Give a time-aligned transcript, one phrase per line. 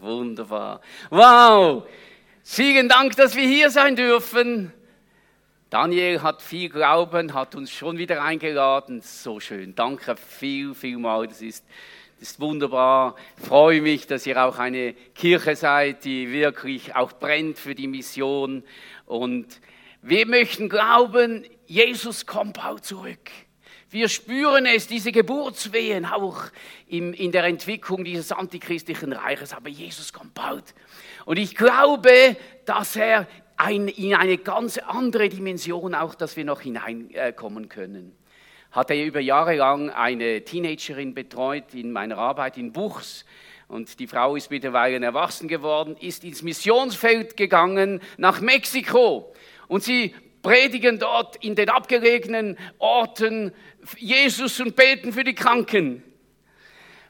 [0.00, 0.80] wunderbar.
[1.10, 1.84] Wow!
[2.42, 4.72] Vielen Dank, dass wir hier sein dürfen.
[5.70, 9.02] Daniel hat viel Glauben, hat uns schon wieder eingeladen.
[9.02, 9.74] So schön.
[9.74, 11.28] Danke viel, viel mal.
[11.28, 11.66] Das ist,
[12.18, 13.16] das ist wunderbar.
[13.38, 17.86] Ich freue mich, dass ihr auch eine Kirche seid, die wirklich auch brennt für die
[17.86, 18.64] Mission.
[19.04, 19.60] Und
[20.00, 23.30] wir möchten glauben, Jesus kommt bald zurück.
[23.90, 26.42] Wir spüren es, diese Geburtswehen auch
[26.88, 29.54] in der Entwicklung dieses antichristlichen Reiches.
[29.54, 30.74] Aber Jesus kommt bald.
[31.24, 32.36] Und ich glaube,
[32.66, 33.26] dass er
[33.56, 38.14] ein, in eine ganz andere Dimension auch, dass wir noch hineinkommen können.
[38.72, 43.24] Hatte über Jahre lang eine Teenagerin betreut in meiner Arbeit in Buchs.
[43.68, 49.32] Und die Frau ist mittlerweile erwachsen geworden, ist ins Missionsfeld gegangen nach Mexiko.
[49.66, 50.14] Und sie
[50.48, 53.52] predigen dort in den abgelegenen Orten
[53.98, 56.02] Jesus und beten für die Kranken.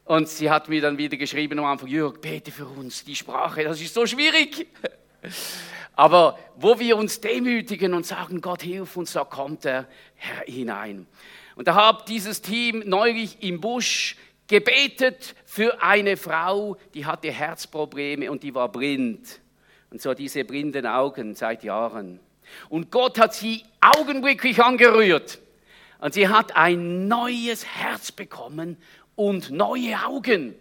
[0.04, 3.62] Und sie hat mir dann wieder geschrieben am Anfang, Jörg, bete für uns, die Sprache,
[3.62, 4.66] das ist so schwierig.
[5.94, 9.86] Aber wo wir uns demütigen und sagen, Gott hilf uns, da kommt er
[10.46, 11.06] hinein.
[11.54, 14.16] Und da hat dieses Team neulich im Busch
[14.48, 19.40] gebetet für eine Frau, die hatte Herzprobleme und die war blind.
[19.90, 22.18] Und so diese blinden Augen seit Jahren.
[22.68, 25.38] Und Gott hat sie augenblicklich angerührt.
[26.00, 28.76] Und sie hat ein neues Herz bekommen
[29.16, 30.54] und neue Augen.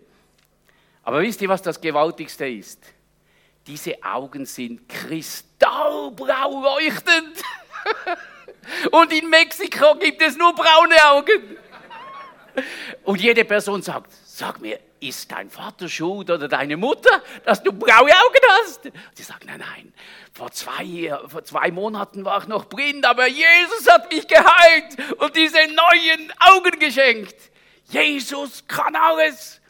[1.03, 2.83] Aber wisst ihr, was das Gewaltigste ist?
[3.67, 7.41] Diese Augen sind kristallblau leuchtend.
[8.91, 11.57] Und in Mexiko gibt es nur braune Augen.
[13.03, 17.71] Und jede Person sagt, sag mir, ist dein Vater schuld oder deine Mutter, dass du
[17.71, 18.91] blaue Augen hast?
[19.13, 19.93] sie sagt, nein, nein,
[20.33, 25.35] vor zwei, vor zwei Monaten war ich noch blind, aber Jesus hat mich geheilt und
[25.35, 27.35] diese neuen Augen geschenkt.
[27.85, 29.61] Jesus kann alles.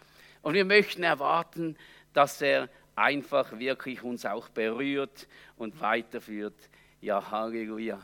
[0.42, 1.78] Und wir möchten erwarten,
[2.14, 6.55] dass er einfach wirklich uns auch berührt und weiterführt.
[7.00, 8.00] Ja, Halleluja.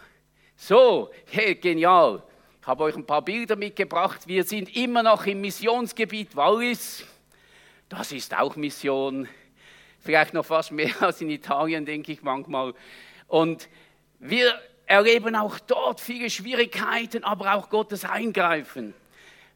[0.55, 2.21] So, hey, genial.
[2.61, 4.21] Ich habe euch ein paar Bilder mitgebracht.
[4.25, 7.03] Wir sind immer noch im Missionsgebiet Wallis.
[7.95, 9.27] Das ist auch Mission.
[9.99, 12.73] Vielleicht noch fast mehr als in Italien, denke ich manchmal.
[13.27, 13.69] Und
[14.17, 18.95] wir erleben auch dort viele Schwierigkeiten, aber auch Gottes Eingreifen.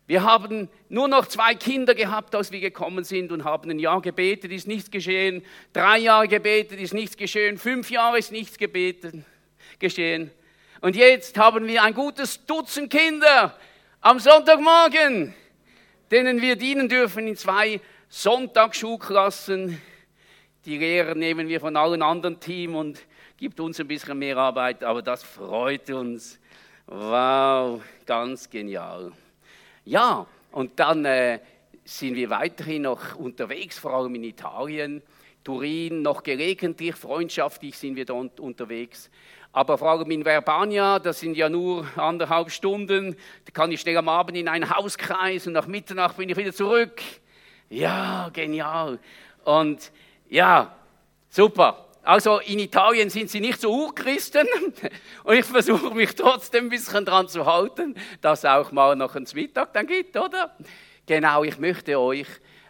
[0.05, 4.01] Wir haben nur noch zwei Kinder gehabt, als wir gekommen sind und haben ein Jahr
[4.01, 5.43] gebetet, ist nichts geschehen.
[5.73, 7.57] Drei Jahre gebetet, ist nichts geschehen.
[7.57, 9.25] Fünf Jahre ist nichts gebeten,
[9.79, 10.29] geschehen.
[10.81, 13.57] Und jetzt haben wir ein gutes Dutzend Kinder
[13.99, 15.33] am Sonntagmorgen,
[16.11, 19.81] denen wir dienen dürfen in zwei Sonntagsschulklassen.
[20.63, 22.99] Die Lehrer nehmen wir von allen anderen Teams und
[23.35, 26.39] gibt uns ein bisschen mehr Arbeit, aber das freut uns.
[26.85, 29.11] Wow, ganz genial.
[29.83, 31.39] Ja, und dann äh,
[31.83, 35.03] sind wir weiterhin noch unterwegs, vor allem in Italien.
[35.43, 39.09] Turin, noch gelegentlich, freundschaftlich sind wir dort unterwegs.
[39.51, 43.97] Aber vor allem in Verbania, das sind ja nur anderthalb Stunden, da kann ich schnell
[43.97, 47.01] am Abend in einen Hauskreis und nach Mitternacht bin ich wieder zurück.
[47.69, 48.99] Ja, genial.
[49.43, 49.91] Und
[50.29, 50.75] ja,
[51.29, 51.85] super.
[52.03, 54.47] Also in Italien sind sie nicht so Urchristen
[55.25, 59.27] und ich versuche mich trotzdem ein bisschen daran zu halten, dass auch mal noch ein
[59.33, 60.55] Mittag dann gibt, oder?
[61.05, 62.27] Genau, ich möchte euch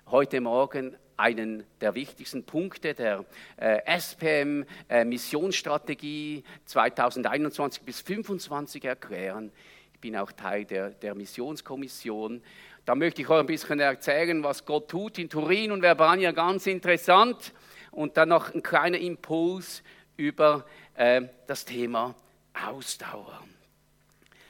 [0.08, 3.26] heute Morgen einen der wichtigsten Punkte der
[3.58, 9.52] äh, SPM äh, Missionsstrategie 2021 bis 2025 erklären.
[9.94, 12.42] Ich bin auch Teil der, der Missionskommission.
[12.88, 16.68] Da möchte ich euch ein bisschen erzählen, was Gott tut in Turin und Verbania, ganz
[16.68, 17.52] interessant
[17.92, 19.84] und dann noch ein kleiner Impuls
[20.16, 20.66] über
[20.96, 22.16] äh, das Thema
[22.54, 23.44] Ausdauer.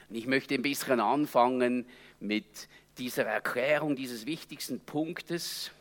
[0.07, 1.87] Und ich möchte ein bisschen anfangen
[2.19, 2.67] mit
[2.99, 5.71] dieser Erklärung dieses wichtigsten Punktes.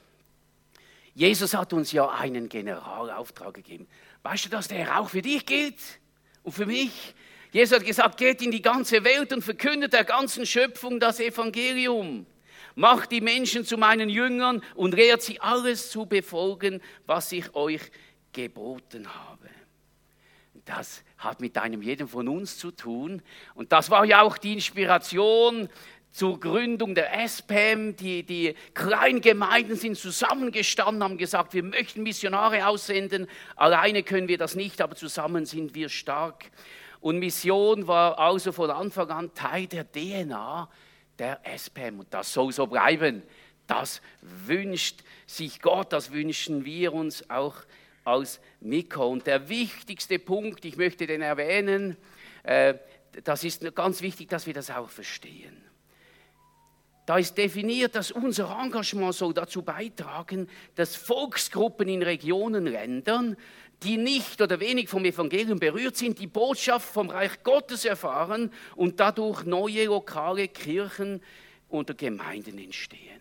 [1.15, 3.87] Jesus hat uns ja einen Generalauftrag gegeben.
[4.23, 5.77] Weißt du, dass der auch für dich gilt
[6.43, 7.15] und für mich?
[7.53, 12.25] Jesus hat gesagt, geht in die ganze Welt und verkündet der ganzen Schöpfung das Evangelium
[12.77, 17.81] macht die Menschen zu meinen Jüngern und lehrt sie alles zu befolgen, was ich euch
[18.33, 19.49] geboten habe.
[20.67, 23.23] Das hat mit einem jeden von uns zu tun.
[23.55, 25.69] Und das war ja auch die Inspiration
[26.11, 27.97] zur Gründung der SPM.
[27.97, 33.27] Die, die Gemeinden sind zusammengestanden, haben gesagt, wir möchten Missionare aussenden.
[33.55, 36.51] Alleine können wir das nicht, aber zusammen sind wir stark.
[37.01, 40.69] Und Mission war also von Anfang an Teil der DNA
[41.19, 42.01] der SPM.
[42.01, 43.23] Und das soll so bleiben.
[43.67, 47.57] Das wünscht sich Gott, das wünschen wir uns auch
[48.05, 49.09] als Mikro.
[49.09, 51.97] Und der wichtigste Punkt, ich möchte den erwähnen,
[52.45, 52.75] äh,
[53.25, 55.63] das ist ganz wichtig, dass wir das auch verstehen.
[57.07, 63.37] da ist definiert, dass unser Engagement soll dazu beitragen, dass Volksgruppen in Regionen, Ländern,
[63.83, 69.01] die nicht oder wenig vom Evangelium berührt sind, die Botschaft vom Reich Gottes erfahren und
[69.01, 71.23] dadurch neue lokale Kirchen
[71.69, 73.21] oder Gemeinden entstehen.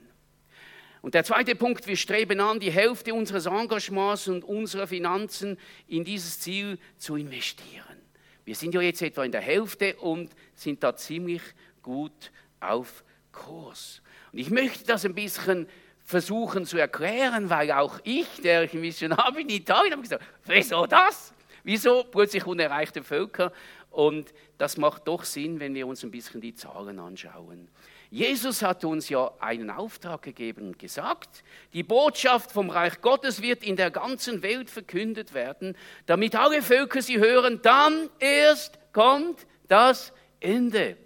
[1.01, 6.03] Und der zweite Punkt, wir streben an, die Hälfte unseres Engagements und unserer Finanzen in
[6.03, 8.01] dieses Ziel zu investieren.
[8.43, 11.41] Wir sind ja jetzt etwa in der Hälfte und sind da ziemlich
[11.83, 14.01] gut auf Kurs.
[14.31, 15.67] Und ich möchte das ein bisschen
[16.05, 20.85] versuchen zu erklären, weil auch ich, der ich Missionar bin in Italien, habe gesagt, wieso
[20.85, 21.33] das?
[21.63, 23.51] Wieso plötzlich unerreichte Völker?
[23.89, 27.69] Und das macht doch Sinn, wenn wir uns ein bisschen die Zahlen anschauen.
[28.11, 31.43] Jesus hat uns ja einen Auftrag gegeben und gesagt,
[31.73, 35.75] die Botschaft vom Reich Gottes wird in der ganzen Welt verkündet werden,
[36.05, 40.97] damit alle Völker sie hören, dann erst kommt das Ende.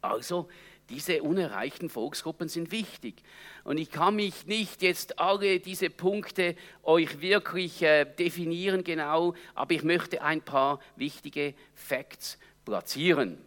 [0.00, 0.48] Also
[0.88, 3.22] diese unerreichten Volksgruppen sind wichtig.
[3.64, 9.74] Und ich kann mich nicht jetzt alle diese Punkte euch wirklich äh, definieren genau, aber
[9.74, 13.38] ich möchte ein paar wichtige Facts platzieren.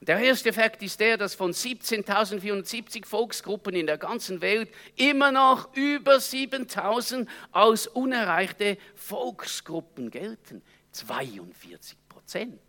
[0.00, 5.32] Und der erste Fakt ist der, dass von 17.470 Volksgruppen in der ganzen Welt immer
[5.32, 10.62] noch über 7.000 als unerreichte Volksgruppen gelten.
[10.92, 12.60] 42 Prozent.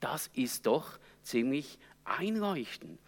[0.00, 2.98] Das ist doch ziemlich einleuchtend.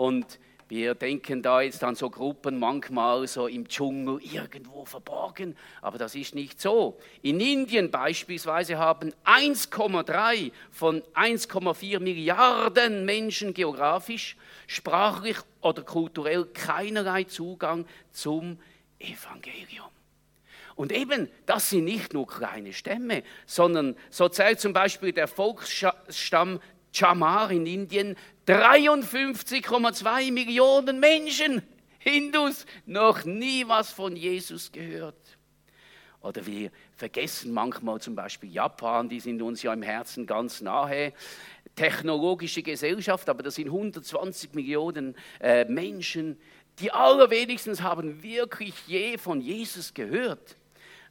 [0.00, 0.38] Und
[0.68, 6.14] wir denken da jetzt an so Gruppen manchmal so im Dschungel irgendwo verborgen, aber das
[6.14, 6.98] ist nicht so.
[7.20, 17.84] In Indien beispielsweise haben 1,3 von 1,4 Milliarden Menschen geografisch, sprachlich oder kulturell keinerlei Zugang
[18.10, 18.58] zum
[18.98, 19.90] Evangelium.
[20.76, 26.58] Und eben, das sind nicht nur kleine Stämme, sondern so zählt zum Beispiel der Volksstamm
[26.92, 28.16] Chamar in Indien
[28.46, 31.62] 53,2 Millionen Menschen,
[31.98, 35.38] Hindus, noch nie was von Jesus gehört.
[36.22, 41.12] Oder wir vergessen manchmal zum Beispiel Japan, die sind uns ja im Herzen ganz nahe.
[41.74, 46.38] Technologische Gesellschaft, aber das sind 120 Millionen äh, Menschen.
[46.78, 50.56] Die allerwenigstens haben wirklich je von Jesus gehört.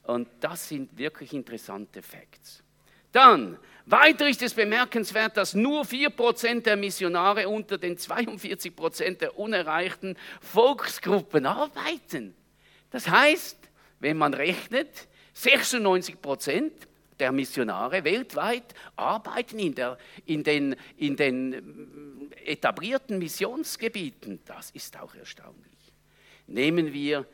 [0.03, 2.63] Und das sind wirklich interessante Facts.
[3.11, 3.57] Dann,
[3.91, 11.45] weiter ist es bemerkenswert, dass nur 4% der Missionare unter den 42% der unerreichten Volksgruppen
[11.45, 12.35] arbeiten.
[12.91, 13.57] Das heißt,
[13.99, 16.71] wenn man rechnet, 96%
[17.19, 24.39] der Missionare weltweit arbeiten in, der, in, den, in den etablierten Missionsgebieten.
[24.45, 25.93] Das ist auch erstaunlich.
[26.47, 27.25] Nehmen wir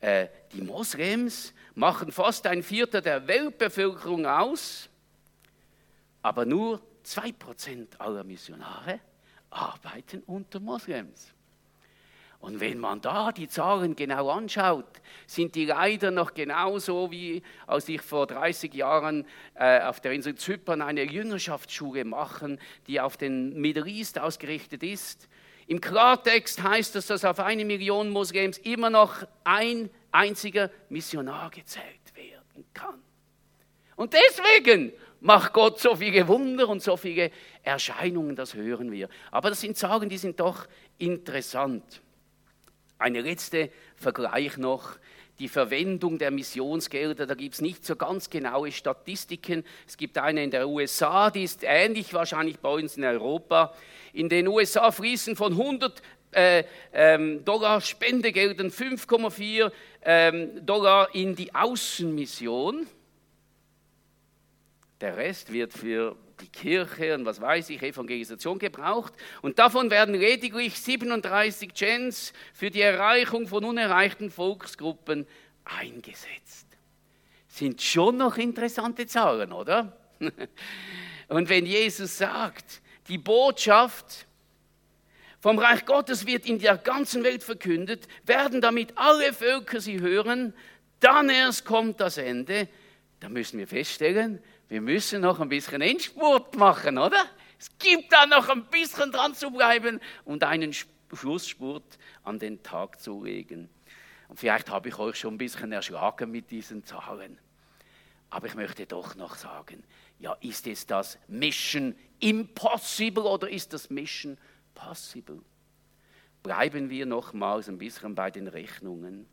[0.00, 4.89] äh, die Moslems, machen fast ein Viertel der Weltbevölkerung aus
[6.22, 9.00] aber nur 2% aller Missionare
[9.50, 11.34] arbeiten unter Moslems.
[12.40, 14.86] Und wenn man da die Zahlen genau anschaut,
[15.26, 20.36] sind die leider noch genauso wie als ich vor 30 Jahren äh, auf der Insel
[20.36, 25.28] Zypern eine Jüngerschaftsschule machen, die auf den Middle East ausgerichtet ist.
[25.66, 32.14] Im Klartext heißt das, dass auf eine Million Moslems immer noch ein einziger Missionar gezählt
[32.14, 33.02] werden kann.
[33.96, 37.30] Und deswegen macht Gott so viele Wunder und so viele
[37.62, 39.08] Erscheinungen, das hören wir.
[39.30, 40.66] Aber das sind Sagen, die sind doch
[40.98, 42.00] interessant.
[42.98, 44.98] Eine letzte Vergleich noch.
[45.38, 49.64] Die Verwendung der Missionsgelder, da gibt es nicht so ganz genaue Statistiken.
[49.88, 53.74] Es gibt eine in der USA, die ist ähnlich wahrscheinlich bei uns in Europa.
[54.12, 56.02] In den USA fließen von 100
[56.32, 59.72] äh, ähm, Dollar Spendegeldern 5,4
[60.04, 62.86] ähm, Dollar in die Außenmission.
[65.00, 69.14] Der Rest wird für die Kirche und was weiß ich, Evangelisation gebraucht.
[69.42, 75.26] Und davon werden lediglich 37 Gens für die Erreichung von unerreichten Volksgruppen
[75.64, 76.66] eingesetzt.
[77.48, 79.96] Sind schon noch interessante Zahlen, oder?
[81.28, 84.26] Und wenn Jesus sagt, die Botschaft
[85.40, 90.52] vom Reich Gottes wird in der ganzen Welt verkündet, werden damit alle Völker sie hören,
[91.00, 92.68] dann erst kommt das Ende,
[93.20, 97.22] dann müssen wir feststellen, wir müssen noch ein bisschen Endspurt machen, oder?
[97.58, 100.72] Es gibt da noch ein bisschen dran zu bleiben und einen
[101.12, 103.68] Schlussspurt an den Tag zu legen.
[104.28, 107.38] Und vielleicht habe ich euch schon ein bisschen erschlagen mit diesen Zahlen.
[108.30, 109.82] Aber ich möchte doch noch sagen,
[110.20, 114.38] ja, ist es das Mission Impossible oder ist das Mission
[114.74, 115.40] Possible?
[116.42, 119.26] Bleiben wir nochmals ein bisschen bei den Rechnungen.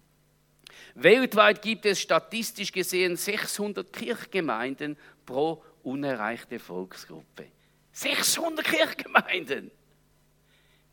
[0.96, 7.46] Weltweit gibt es statistisch gesehen 600 Kirchgemeinden pro unerreichte Volksgruppe.
[7.92, 9.72] 600 Kirchgemeinden.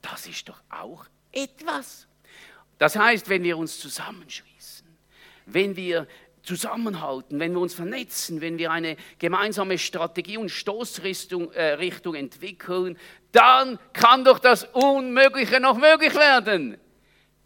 [0.01, 2.07] Das ist doch auch etwas.
[2.79, 4.87] Das heißt, wenn wir uns zusammenschließen,
[5.47, 6.07] wenn wir
[6.43, 12.99] zusammenhalten, wenn wir uns vernetzen, wenn wir eine gemeinsame Strategie und Stoßrichtung äh, Richtung entwickeln,
[13.33, 16.77] dann kann doch das Unmögliche noch möglich werden.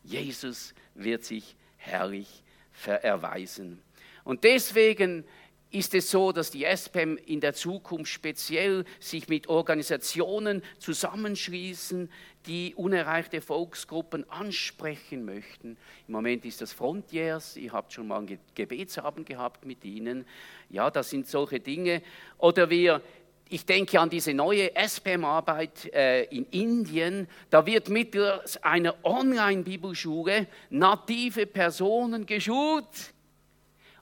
[0.02, 2.44] Jesus wird sich herrlich
[2.84, 3.82] erweisen.
[4.24, 5.24] Und deswegen
[5.70, 12.10] ist es so, dass die SPEM in der Zukunft speziell sich mit Organisationen zusammenschließen,
[12.46, 15.76] die unerreichte Volksgruppen ansprechen möchten.
[16.06, 20.24] Im Moment ist das Frontiers, ihr habt schon mal einen Gebetsabend gehabt mit ihnen.
[20.70, 22.02] Ja, das sind solche Dinge.
[22.38, 23.02] Oder wir
[23.50, 27.28] ich denke an diese neue SPM-Arbeit äh, in Indien.
[27.50, 33.14] Da wird mittels einer Online-Bibelschule native Personen geschult.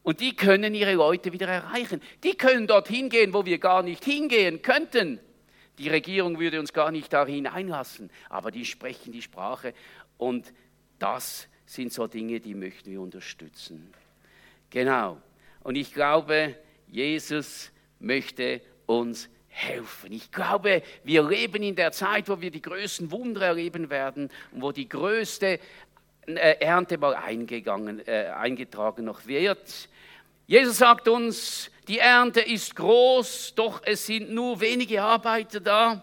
[0.02, 2.00] Und die können ihre Leute wieder erreichen.
[2.22, 5.20] Die können dorthin gehen, wo wir gar nicht hingehen könnten.
[5.78, 9.74] Die Regierung würde uns gar nicht dahin einlassen, aber die sprechen die Sprache.
[10.16, 10.52] Und
[10.98, 13.92] das sind so Dinge, die möchten wir unterstützen.
[14.70, 15.20] Genau.
[15.62, 20.12] Und ich glaube, Jesus möchte uns helfen.
[20.12, 24.60] Ich glaube, wir leben in der Zeit, wo wir die größten Wunder erleben werden und
[24.60, 25.58] wo die größte
[26.26, 29.88] äh, Ernte mal eingegangen, äh, eingetragen noch wird.
[30.46, 36.02] Jesus sagt uns, die Ernte ist groß, doch es sind nur wenige Arbeiter da.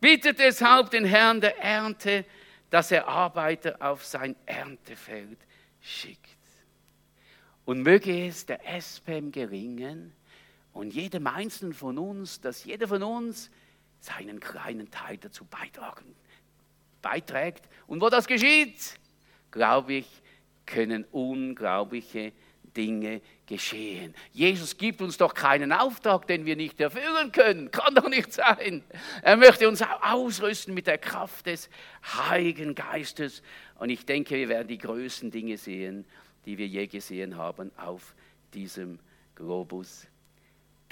[0.00, 2.24] Bittet deshalb den Herrn der Ernte,
[2.70, 5.38] dass er Arbeiter auf sein Erntefeld
[5.80, 6.18] schickt.
[7.64, 10.12] Und möge es der SPM gelingen,
[10.74, 13.50] und jedem Einzelnen von uns, dass jeder von uns
[14.00, 15.46] seinen kleinen Teil dazu
[17.00, 17.68] beiträgt.
[17.86, 18.98] Und wo das geschieht,
[19.50, 20.06] glaube ich,
[20.66, 22.32] können unglaubliche
[22.76, 24.14] Dinge geschehen.
[24.32, 27.70] Jesus gibt uns doch keinen Auftrag, den wir nicht erfüllen können.
[27.70, 28.82] Kann doch nicht sein.
[29.22, 31.70] Er möchte uns ausrüsten mit der Kraft des
[32.02, 33.42] Heiligen Geistes.
[33.78, 36.04] Und ich denke, wir werden die größten Dinge sehen,
[36.46, 38.14] die wir je gesehen haben auf
[38.52, 38.98] diesem
[39.36, 40.08] Globus.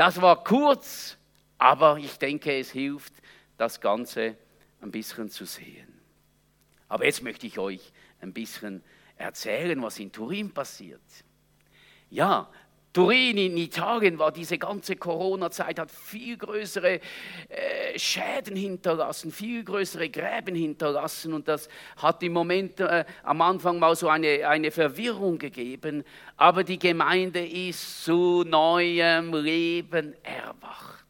[0.03, 1.17] Das war kurz,
[1.59, 3.13] aber ich denke, es hilft,
[3.57, 4.37] das Ganze
[4.81, 5.87] ein bisschen zu sehen.
[6.89, 8.83] Aber jetzt möchte ich euch ein bisschen
[9.17, 11.01] erzählen, was in Turin passiert.
[12.11, 12.51] Ja,
[12.93, 17.01] Turin in Italien war diese ganze Corona-Zeit, hat viel größere
[17.49, 23.79] äh, Schäden hinterlassen, viel größere Gräben hinterlassen und das hat im Moment äh, am Anfang
[23.79, 26.05] mal so eine, eine Verwirrung gegeben,
[26.37, 31.02] aber die Gemeinde ist zu neuem Leben erwacht.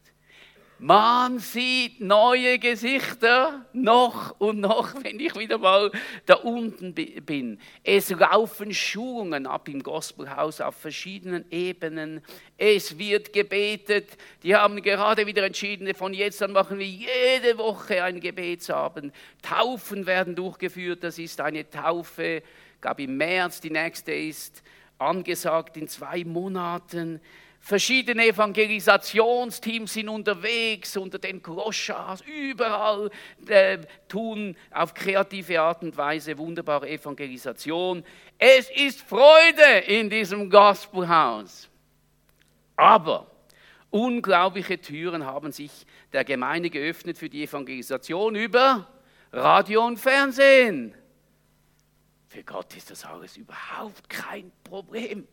[0.85, 5.93] Man sieht neue Gesichter noch und noch, wenn ich wieder mal
[6.27, 7.61] da unten bin.
[7.85, 12.21] Es laufen Schulungen ab im Gospelhaus auf verschiedenen Ebenen.
[12.59, 14.09] Es wird gebetet.
[14.43, 19.15] Die haben gerade wieder entschieden, von jetzt an machen wir jede Woche einen Gebetsabend.
[19.41, 21.05] Taufen werden durchgeführt.
[21.05, 22.43] Das ist eine Taufe,
[22.81, 24.65] gab im März, die nächste ist
[24.99, 27.21] angesagt in zwei Monaten.
[27.65, 33.09] Verschiedene Evangelisationsteams sind unterwegs unter den Kloschars, überall
[33.47, 33.79] äh,
[34.09, 38.05] tun auf kreative Art und Weise wunderbare Evangelisation.
[38.37, 41.69] Es ist Freude in diesem Gospelhaus.
[42.75, 43.31] Aber
[43.91, 48.89] unglaubliche Türen haben sich der Gemeinde geöffnet für die Evangelisation über
[49.31, 50.95] Radio und Fernsehen.
[52.27, 55.29] Für Gott ist das alles überhaupt kein Problem.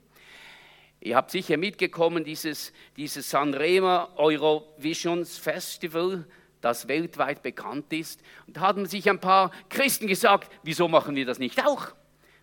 [1.02, 6.26] Ihr habt sicher mitgekommen, dieses, dieses Sanremo Eurovisions Festival,
[6.62, 8.22] das weltweit bekannt ist.
[8.46, 11.94] Und da haben sich ein paar Christen gesagt, wieso machen wir das nicht auch?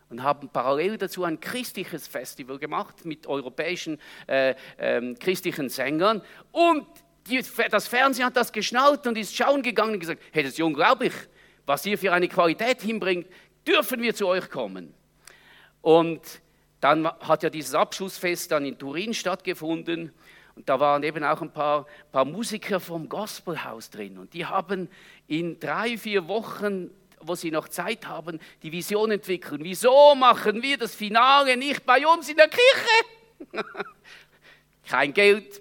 [0.08, 6.22] Und haben parallel dazu ein christliches Festival gemacht mit europäischen äh, äh, christlichen Sängern.
[6.52, 6.86] Und
[7.28, 10.60] die, das Fernsehen hat das geschnallt und ist schauen gegangen und gesagt, hey, das ist
[10.60, 11.12] unglaublich,
[11.66, 13.26] was ihr für eine Qualität hinbringt,
[13.66, 14.94] dürfen wir zu euch kommen.
[15.82, 16.22] Und
[16.80, 20.12] dann hat ja dieses Abschlussfest dann in Turin stattgefunden
[20.54, 24.88] und da waren eben auch ein paar, paar Musiker vom Gospelhaus drin und die haben
[25.26, 26.90] in drei, vier Wochen
[27.20, 29.60] wo sie noch Zeit haben, die Vision entwickeln.
[29.64, 33.64] Wieso machen wir das Finale nicht bei uns in der Kirche?
[34.88, 35.60] Kein Geld,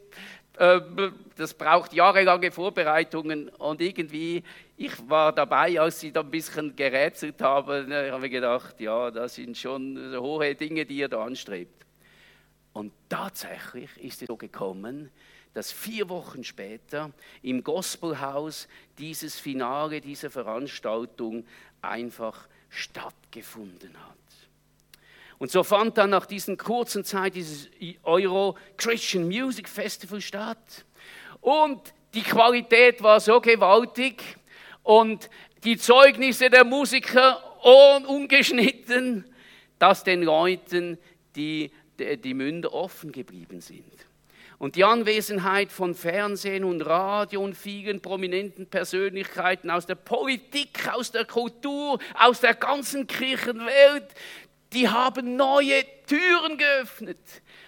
[0.60, 4.44] ähm, das braucht jahrelange Vorbereitungen und irgendwie,
[4.78, 9.36] ich war dabei, als sie da ein bisschen gerätselt haben, ich habe gedacht, ja, das
[9.36, 11.86] sind schon hohe Dinge, die ihr da anstrebt.
[12.74, 15.10] Und tatsächlich ist es so gekommen,
[15.54, 18.68] dass vier Wochen später im Gospelhaus
[18.98, 21.46] dieses Finale dieser Veranstaltung
[21.82, 24.18] einfach stattgefunden hat.
[25.38, 27.70] Und so fand dann nach diesen kurzen Zeit dieses
[28.04, 30.86] Euro Christian Music Festival statt.
[31.40, 34.38] Und die Qualität war so gewaltig
[34.86, 35.32] und
[35.64, 37.42] die Zeugnisse der Musiker
[38.08, 39.26] ungeschnitten,
[39.80, 41.00] dass den Leuten
[41.36, 43.84] die, die, Münder offen geblieben sind.
[44.60, 51.12] Und die Anwesenheit von Fernsehen und Radio und vielen prominenten Persönlichkeiten aus der Politik, aus
[51.12, 54.06] der Kultur, aus der ganzen Kirchenwelt,
[54.72, 57.18] die haben neue Türen geöffnet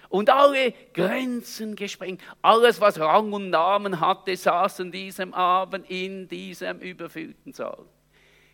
[0.09, 2.21] und alle Grenzen gesprengt.
[2.41, 7.85] Alles, was Rang und Namen hatte, saß an diesem Abend in diesem überfüllten Saal.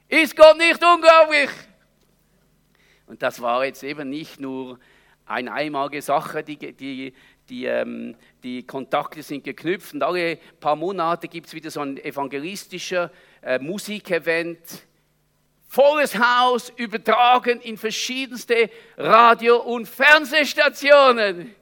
[0.07, 1.49] Ist Gott nicht unglaublich?
[3.07, 4.79] Und das war jetzt eben nicht nur
[5.25, 7.13] eine einmalige Sache, die, die,
[7.49, 11.97] die, ähm, die Kontakte sind geknüpft und alle paar Monate gibt es wieder so ein
[11.97, 14.85] evangelistischer äh, Musikevent.
[15.73, 21.55] Volles Haus, übertragen in verschiedenste Radio- und Fernsehstationen.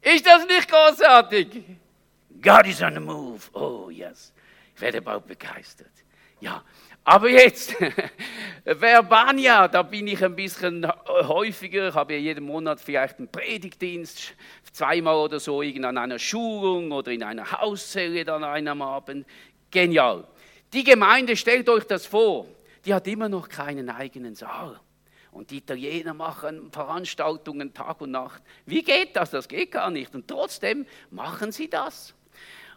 [0.00, 1.46] Ist das nicht großartig?
[2.42, 3.40] God is on the move.
[3.52, 4.32] Oh, yes.
[4.74, 5.92] Ich werde bald begeistert.
[6.40, 6.64] Ja,
[7.04, 7.76] aber jetzt,
[8.64, 14.34] Verbania, da bin ich ein bisschen häufiger, ich habe jeden Monat vielleicht einen Predigtdienst,
[14.72, 19.24] zweimal oder so, an einer Schulung oder in einer Hauszelle dann einem Abend.
[19.70, 20.26] Genial.
[20.72, 22.48] Die Gemeinde, stellt euch das vor,
[22.84, 24.80] die hat immer noch keinen eigenen Saal.
[25.30, 28.42] Und die Italiener machen Veranstaltungen Tag und Nacht.
[28.66, 29.30] Wie geht das?
[29.30, 30.14] Das geht gar nicht.
[30.14, 32.14] Und trotzdem machen sie das.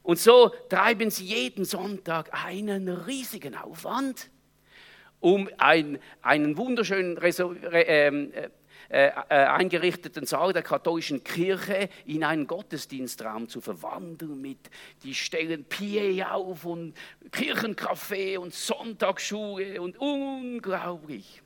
[0.03, 4.29] Und so treiben sie jeden Sonntag einen riesigen Aufwand,
[5.19, 7.19] um ein, einen wunderschönen
[7.71, 8.49] ähm, äh,
[8.89, 14.69] äh, eingerichteten Saal der katholischen Kirche in einen Gottesdienstraum zu verwandeln mit,
[15.03, 16.93] die stellen PA auf und
[17.31, 21.41] Kirchencafé und Sonntagsschule und unglaublich.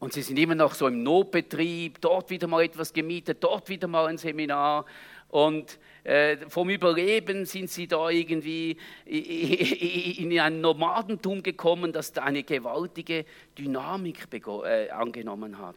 [0.00, 3.86] Und sie sind immer noch so im Notbetrieb, dort wieder mal etwas gemietet, dort wieder
[3.86, 4.86] mal ein Seminar.
[5.28, 5.99] Und äh,
[6.48, 8.76] vom Überleben sind sie da irgendwie
[9.06, 13.24] in ein Nomadentum gekommen, das da eine gewaltige
[13.56, 15.76] Dynamik äh, angenommen hat.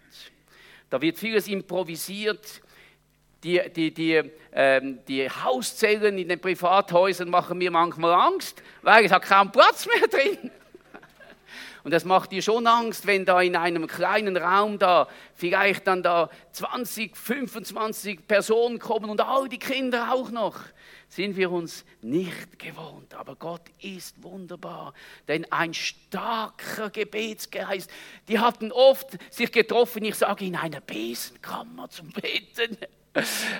[0.89, 2.61] Da wird vieles improvisiert.
[3.43, 4.21] Die, die, die,
[4.53, 9.86] ähm, die Hauszellen in den Privathäusern machen mir manchmal Angst, weil es hat kaum Platz
[9.86, 10.49] mehr drin.
[11.84, 16.02] Und das macht dir schon Angst, wenn da in einem kleinen Raum da vielleicht dann
[16.02, 20.58] da 20, 25 Personen kommen und all die Kinder auch noch.
[21.10, 23.13] Sind wir uns nicht gewohnt.
[23.13, 24.93] Aber Gott ist wunderbar.
[25.28, 27.91] Denn ein starker Gebetsgeist,
[28.30, 32.78] die hatten oft sich getroffen, ich sage, in einer Besenkammer zum Beten.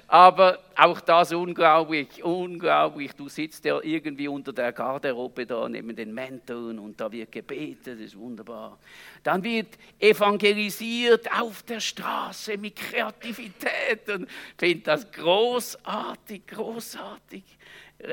[0.08, 3.14] Aber auch das unglaublich, unglaublich.
[3.14, 7.88] Du sitzt ja irgendwie unter der Garderobe da neben den Mänteln und da wird gebetet,
[7.88, 8.80] das ist wunderbar.
[9.22, 17.44] Dann wird evangelisiert auf der Straße mit Kreativität und ich finde das großartig, großartig.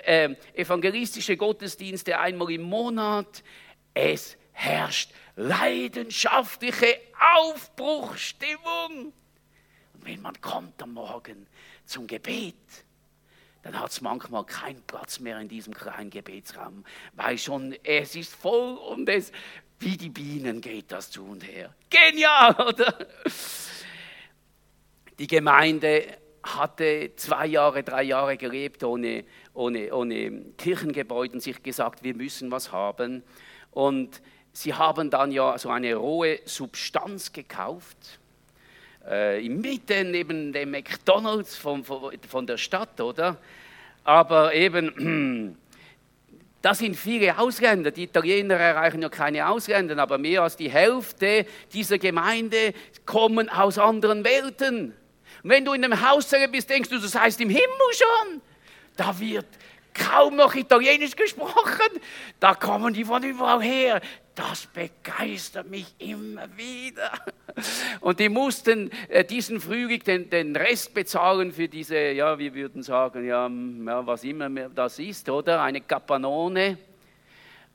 [0.04, 3.42] Ähm, evangelistische Gottesdienste einmal im Monat.
[3.94, 9.12] Es herrscht leidenschaftliche Aufbruchstimmung.
[10.00, 11.46] Und wenn man kommt am Morgen
[11.84, 12.54] zum Gebet,
[13.62, 18.34] dann hat es manchmal keinen Platz mehr in diesem kleinen Gebetsraum, weil schon es ist
[18.34, 19.30] voll und es,
[19.78, 21.74] wie die Bienen geht das zu und her.
[21.90, 23.06] Genial, oder?
[25.18, 26.06] Die Gemeinde
[26.42, 32.50] hatte zwei Jahre, drei Jahre gelebt ohne, ohne, ohne Kirchengebäude und sich gesagt, wir müssen
[32.50, 33.22] was haben.
[33.70, 34.22] Und
[34.54, 38.18] sie haben dann ja so eine rohe Substanz gekauft
[39.08, 43.36] äh, mitten neben dem McDonalds von, von der Stadt, oder?
[44.04, 45.56] Aber eben,
[46.62, 47.90] da sind viele Ausländer.
[47.90, 52.74] Die Italiener erreichen ja keine Ausländer, aber mehr als die Hälfte dieser Gemeinde
[53.06, 54.94] kommen aus anderen Welten.
[55.42, 58.42] Und wenn du in einem Haus bist, denkst du, das heißt im Himmel schon.
[58.96, 59.46] Da wird
[59.94, 62.00] kaum noch Italienisch gesprochen.
[62.38, 64.00] Da kommen die von überall her.
[64.34, 67.12] Das begeistert mich immer wieder.
[68.00, 72.82] Und die mussten äh, diesen Frühling den, den, Rest bezahlen für diese, ja, wir würden
[72.82, 75.62] sagen, ja, ja, was immer das ist, oder?
[75.62, 76.78] Eine Kapanone.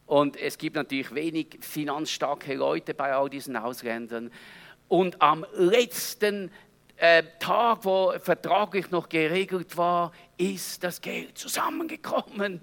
[0.07, 4.31] Und es gibt natürlich wenig finanzstarke Leute bei all diesen Ausländern.
[4.87, 6.51] Und am letzten
[6.97, 12.61] äh, Tag, wo vertraglich noch geregelt war, ist das Geld zusammengekommen.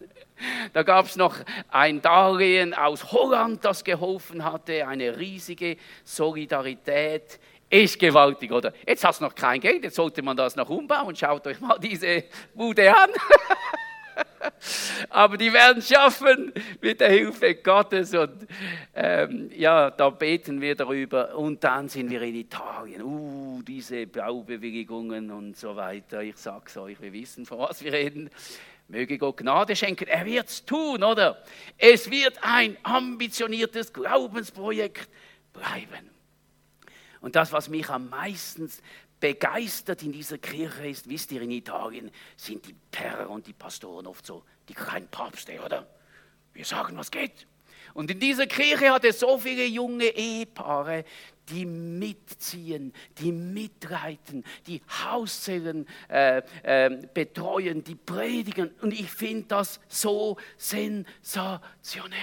[0.73, 1.37] Da gab es noch
[1.69, 7.39] ein Darlehen aus Holland, das geholfen hatte, eine riesige Solidarität.
[7.71, 8.73] Ist gewaltig, oder?
[8.87, 11.17] Jetzt hast du noch kein Geld, jetzt sollte man das noch umbauen.
[11.17, 13.11] Schaut euch mal diese Bude an.
[15.11, 18.15] Aber die werden schaffen mit der Hilfe Gottes.
[18.15, 18.47] Und
[18.95, 21.35] ähm, ja, da beten wir darüber.
[21.37, 23.03] Und dann sind wir in Italien.
[23.03, 26.23] Uh, diese Baubewegungen und so weiter.
[26.23, 28.31] Ich sag's euch, wir wissen, von was wir reden.
[28.89, 30.09] Möge Gott Gnade schenken.
[30.09, 31.43] Er wird es tun, oder?
[31.79, 35.09] Es wird ein ambitioniertes Glaubensprojekt
[35.53, 36.11] bleiben.
[37.21, 38.71] Und das, was mich am meisten
[39.23, 44.09] begeistert in dieser Kirche ist, wisst ihr, in Italien sind die Pfarrer und die Pastoren
[44.09, 45.87] oft so die kleinen Papste, oder?
[46.53, 47.47] Wir sagen, was geht.
[47.95, 51.05] Und in dieser Kirche hat es so viele junge Ehepaare,
[51.49, 58.73] die mitziehen, die mitreiten, die Hauszellen äh, äh, betreuen, die predigen.
[58.81, 62.19] Und ich finde das so sensationell.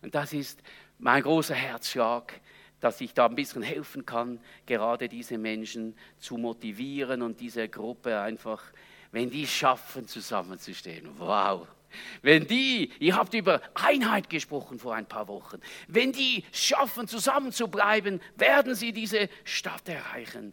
[0.00, 0.62] Und das ist
[0.96, 2.40] mein großer Herzschlag,
[2.84, 8.20] dass ich da ein bisschen helfen kann, gerade diese Menschen zu motivieren und diese Gruppe
[8.20, 8.62] einfach,
[9.10, 11.08] wenn die schaffen, zusammenzustehen.
[11.18, 11.66] Wow!
[12.20, 18.20] Wenn die, ihr habt über Einheit gesprochen vor ein paar Wochen, wenn die schaffen, zusammenzubleiben,
[18.36, 20.52] werden sie diese Stadt erreichen.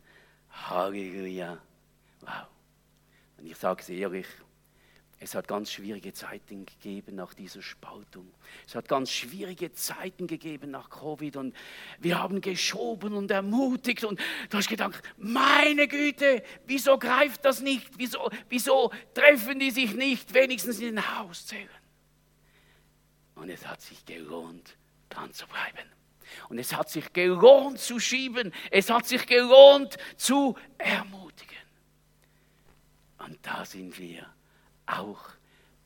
[0.51, 1.57] Halleluja.
[2.21, 2.47] Wow.
[3.39, 4.27] Und ich sage es ehrlich,
[5.23, 8.33] es hat ganz schwierige Zeiten gegeben nach dieser Spaltung.
[8.65, 11.55] Es hat ganz schwierige Zeiten gegeben nach Covid und
[11.99, 17.87] wir haben geschoben und ermutigt und du hast gedacht, meine Güte, wieso greift das nicht?
[17.97, 21.69] Wieso, wieso treffen die sich nicht wenigstens in den Hauszellen?
[23.35, 24.75] Und es hat sich gelohnt,
[25.09, 25.87] dran zu bleiben.
[26.49, 28.51] Und es hat sich gelohnt zu schieben.
[28.71, 31.57] Es hat sich gelohnt zu ermutigen.
[33.19, 34.25] Und da sind wir
[34.91, 35.19] auch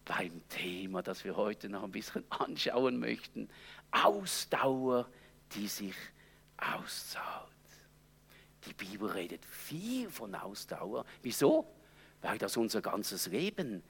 [0.06, 3.50] beim Thema, das wir heute noch ein bisschen anschauen möchten.
[3.92, 5.08] Ausdauer,
[5.54, 5.96] die sich
[6.58, 7.52] auszahlt.
[8.66, 11.06] Die Bibel redet viel von Ausdauer.
[11.22, 11.66] Wieso?
[12.22, 13.84] Weil das unser ganzes Leben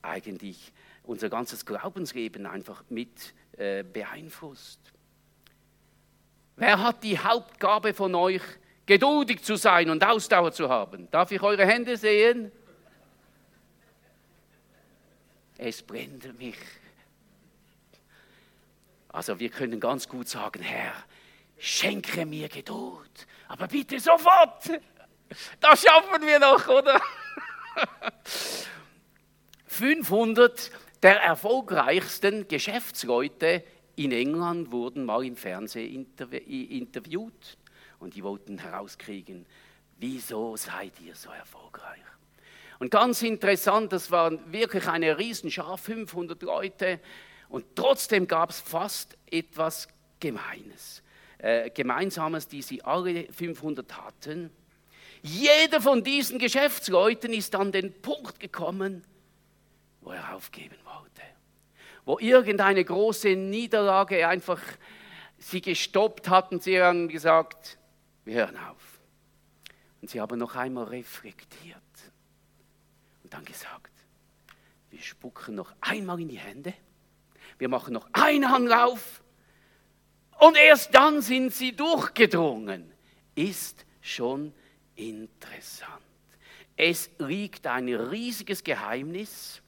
[0.00, 4.80] eigentlich, unser ganzes Glaubensleben einfach mit äh, beeinflusst.
[6.56, 8.42] Wer hat die Hauptgabe von euch,
[8.84, 11.10] geduldig zu sein und Ausdauer zu haben?
[11.10, 12.50] Darf ich eure Hände sehen?
[15.64, 16.56] Es brennt mich.
[19.08, 20.92] Also wir können ganz gut sagen, Herr,
[21.58, 24.70] schenke mir Geduld, aber bitte sofort.
[25.60, 27.00] Das schaffen wir noch, oder?
[29.66, 30.70] 500
[31.02, 33.64] der erfolgreichsten Geschäftsleute
[33.96, 36.06] in England wurden mal im Fernsehen
[36.50, 37.58] interviewt
[37.98, 39.46] und die wollten herauskriegen,
[39.98, 42.00] wieso seid ihr so erfolgreich?
[42.82, 46.98] Und ganz interessant, das war wirklich eine Riesenschar, 500 Leute.
[47.48, 49.86] Und trotzdem gab es fast etwas
[50.18, 51.00] Gemeines,
[51.38, 54.50] äh, Gemeinsames, die sie alle 500 hatten.
[55.22, 59.04] Jeder von diesen Geschäftsleuten ist an den Punkt gekommen,
[60.00, 61.22] wo er aufgeben wollte.
[62.04, 64.60] Wo irgendeine große Niederlage einfach
[65.38, 67.78] sie gestoppt hat und sie haben gesagt,
[68.24, 68.98] wir hören auf.
[70.00, 71.81] Und sie haben noch einmal reflektiert
[73.32, 73.92] dann gesagt,
[74.90, 76.74] wir spucken noch einmal in die Hände,
[77.58, 79.22] wir machen noch einen Anlauf
[80.38, 82.92] und erst dann sind sie durchgedrungen.
[83.34, 84.52] Ist schon
[84.96, 86.02] interessant.
[86.76, 89.62] Es liegt ein riesiges Geheimnis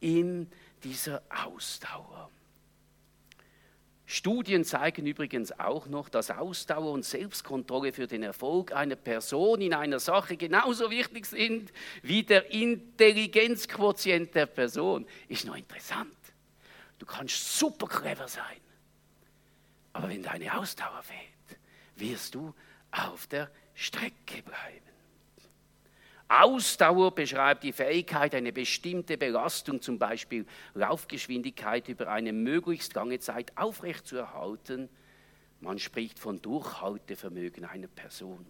[0.00, 0.50] in
[0.82, 2.30] dieser Ausdauer.
[4.08, 9.74] Studien zeigen übrigens auch noch, dass Ausdauer und Selbstkontrolle für den Erfolg einer Person in
[9.74, 15.06] einer Sache genauso wichtig sind wie der Intelligenzquotient der Person.
[15.28, 16.14] Ist noch interessant.
[17.00, 18.60] Du kannst super clever sein,
[19.92, 21.58] aber wenn deine Ausdauer fehlt,
[21.96, 22.54] wirst du
[22.92, 24.85] auf der Strecke bleiben.
[26.28, 33.52] Ausdauer beschreibt die Fähigkeit, eine bestimmte Belastung, zum Beispiel Laufgeschwindigkeit, über eine möglichst lange Zeit
[33.56, 34.88] aufrechtzuerhalten.
[35.60, 38.44] Man spricht von Durchhaltevermögen einer Person.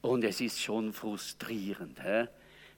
[0.00, 2.00] Und es ist schon frustrierend,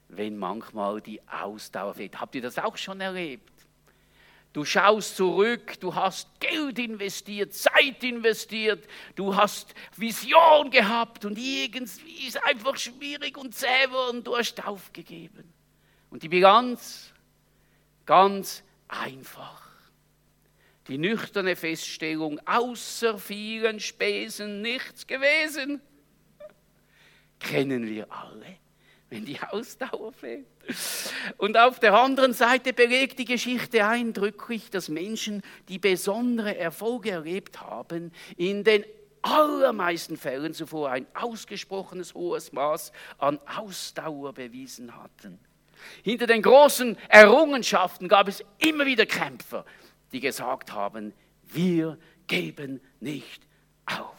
[0.09, 2.19] wenn manchmal die Ausdauer fehlt.
[2.19, 3.58] Habt ihr das auch schon erlebt?
[4.51, 12.27] Du schaust zurück, du hast Geld investiert, Zeit investiert, du hast Vision gehabt und irgendwie
[12.27, 13.67] ist einfach schwierig und zäh
[14.09, 15.53] und du hast aufgegeben.
[16.09, 17.13] Und die Bilanz,
[18.07, 19.69] ganz einfach.
[20.87, 25.79] Die nüchterne Feststellung, außer vielen Spesen nichts gewesen.
[27.39, 28.57] Kennen wir alle
[29.09, 30.45] wenn die Ausdauer fehlt.
[31.37, 37.61] Und auf der anderen Seite belegt die Geschichte eindrücklich, dass Menschen, die besondere Erfolge erlebt
[37.61, 38.85] haben, in den
[39.21, 45.39] allermeisten Fällen zuvor ein ausgesprochenes hohes Maß an Ausdauer bewiesen hatten.
[46.03, 49.65] Hinter den großen Errungenschaften gab es immer wieder Kämpfer,
[50.11, 53.41] die gesagt haben, wir geben nicht
[53.85, 54.18] auf.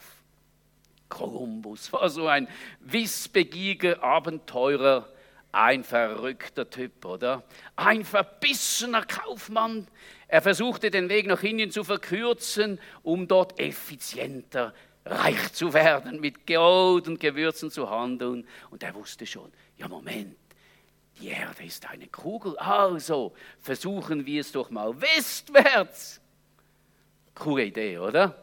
[1.11, 2.47] Kolumbus war so ein
[2.79, 5.07] wissbegieriger Abenteurer
[5.51, 7.43] Ein verrückter Typ, oder?
[7.75, 9.87] Ein verbissener Kaufmann.
[10.29, 14.73] Er versuchte den Weg nach Indien zu verkürzen, um dort effizienter
[15.05, 18.47] reich zu werden, mit Gold und Gewürzen zu handeln.
[18.69, 20.37] Und er wusste schon, ja Moment,
[21.19, 26.21] die Erde ist eine Kugel, also versuchen wir es doch mal westwärts.
[27.35, 28.41] Coole Idee, oder?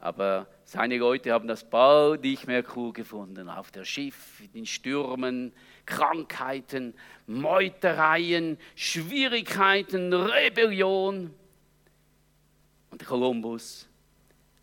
[0.00, 3.48] Aber seine Leute haben das bald nicht mehr cool gefunden.
[3.48, 5.52] Auf der Schiff, in Stürmen,
[5.86, 6.92] Krankheiten,
[7.28, 11.32] Meutereien, Schwierigkeiten, Rebellion.
[12.90, 13.88] Und Kolumbus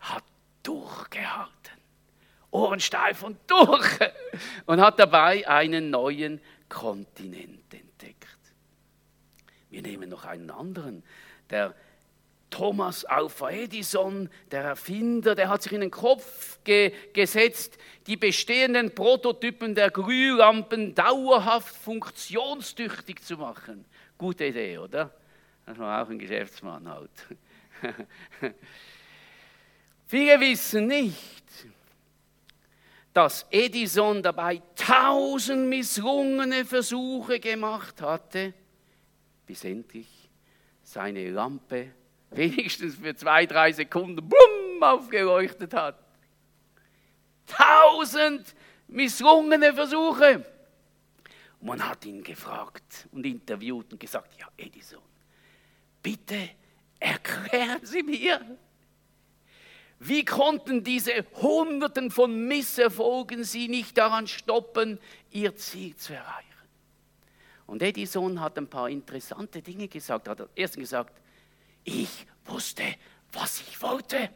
[0.01, 0.25] hat
[0.61, 1.53] durchgehalten.
[2.51, 3.99] Ohren steif und durch.
[4.65, 6.39] Und hat dabei einen neuen
[6.69, 8.27] Kontinent entdeckt.
[9.69, 11.01] Wir nehmen noch einen anderen,
[11.49, 11.73] der
[12.53, 18.93] Thomas Alpha Edison, der Erfinder, der hat sich in den Kopf ge gesetzt, die bestehenden
[18.93, 23.85] Prototypen der Glühlampen dauerhaft funktionstüchtig zu machen.
[24.19, 25.11] Gute Idee, oder?
[25.65, 27.09] Das war auch ein Geschäftsmann halt.
[30.05, 31.65] Viele wissen nicht,
[33.13, 38.53] dass Edison dabei tausend misslungene Versuche gemacht hatte,
[39.47, 40.29] bis endlich
[40.83, 41.93] seine Lampe
[42.35, 45.97] wenigstens für zwei, drei Sekunden bumm, aufgeleuchtet hat.
[47.45, 48.53] Tausend
[48.87, 50.45] misslungene Versuche.
[51.61, 55.01] Man hat ihn gefragt und interviewt und gesagt, ja Edison,
[56.01, 56.49] bitte
[56.99, 58.57] erklären Sie mir,
[59.99, 64.99] wie konnten diese Hunderten von Misserfolgen Sie nicht daran stoppen,
[65.31, 66.49] Ihr Ziel zu erreichen?
[67.65, 70.27] Und Edison hat ein paar interessante Dinge gesagt.
[70.27, 71.13] Er hat erst gesagt,
[71.83, 72.83] ich wusste,
[73.31, 74.29] was ich wollte.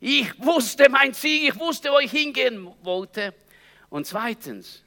[0.00, 3.34] Ich wusste mein Ziel, ich wusste, wo ich hingehen wollte.
[3.90, 4.82] Und zweitens,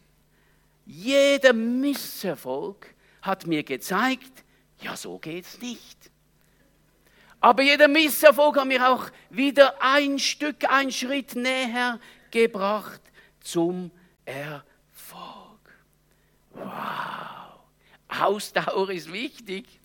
[0.86, 4.44] jeder Misserfolg hat mir gezeigt,
[4.82, 6.12] ja, so geht's nicht.
[7.40, 13.02] Aber jeder Misserfolg hat mir auch wieder ein Stück, ein Schritt näher gebracht
[13.42, 13.92] zum
[14.26, 14.62] Erfolg.
[16.54, 17.60] Wow.
[18.08, 19.81] Ausdauer ist wichtig.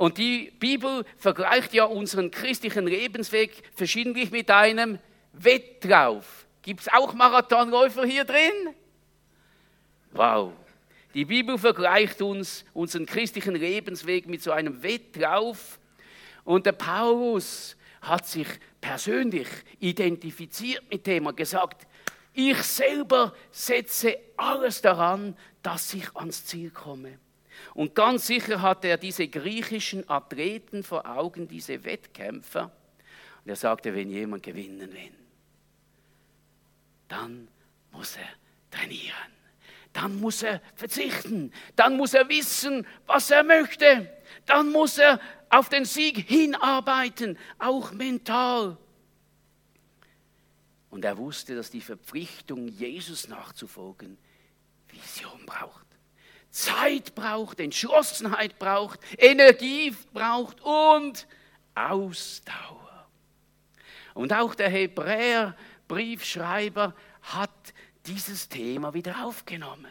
[0.00, 4.98] Und die Bibel vergleicht ja unseren christlichen Lebensweg verschiedentlich mit einem
[5.34, 6.46] Wettlauf.
[6.62, 8.74] Gibt es auch Marathonläufer hier drin?
[10.12, 10.54] Wow.
[11.12, 15.78] Die Bibel vergleicht uns unseren christlichen Lebensweg mit so einem Wettlauf.
[16.44, 18.48] Und der Paulus hat sich
[18.80, 19.48] persönlich
[19.80, 21.86] identifiziert mit dem und gesagt,
[22.32, 27.18] ich selber setze alles daran, dass ich ans Ziel komme.
[27.74, 32.64] Und ganz sicher hat er diese griechischen Athleten vor Augen, diese Wettkämpfer.
[33.44, 35.12] Und er sagte, wenn jemand gewinnen will,
[37.08, 37.48] dann
[37.92, 38.28] muss er
[38.70, 39.14] trainieren.
[39.92, 41.52] Dann muss er verzichten.
[41.74, 44.10] Dann muss er wissen, was er möchte.
[44.46, 48.76] Dann muss er auf den Sieg hinarbeiten, auch mental.
[50.90, 54.16] Und er wusste, dass die Verpflichtung, Jesus nachzufolgen,
[54.88, 55.79] Vision braucht.
[56.50, 61.26] Zeit braucht, Entschlossenheit braucht, Energie braucht und
[61.74, 63.06] Ausdauer.
[64.14, 67.50] Und auch der Hebräer-Briefschreiber hat
[68.06, 69.90] dieses Thema wieder aufgenommen.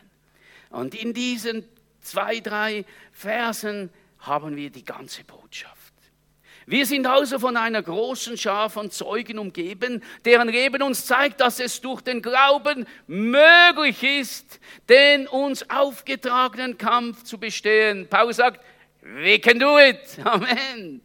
[0.70, 1.68] Und in diesen
[2.02, 5.79] zwei, drei Versen haben wir die ganze Botschaft.
[6.70, 11.60] Wir sind also von einer großen Schar von Zeugen umgeben, deren Leben uns zeigt, dass
[11.60, 18.08] es durch den Glauben möglich ist, den uns aufgetragenen Kampf zu bestehen.
[18.08, 18.64] Paulus sagt,
[19.02, 19.98] we can do it.
[20.24, 21.02] Amen.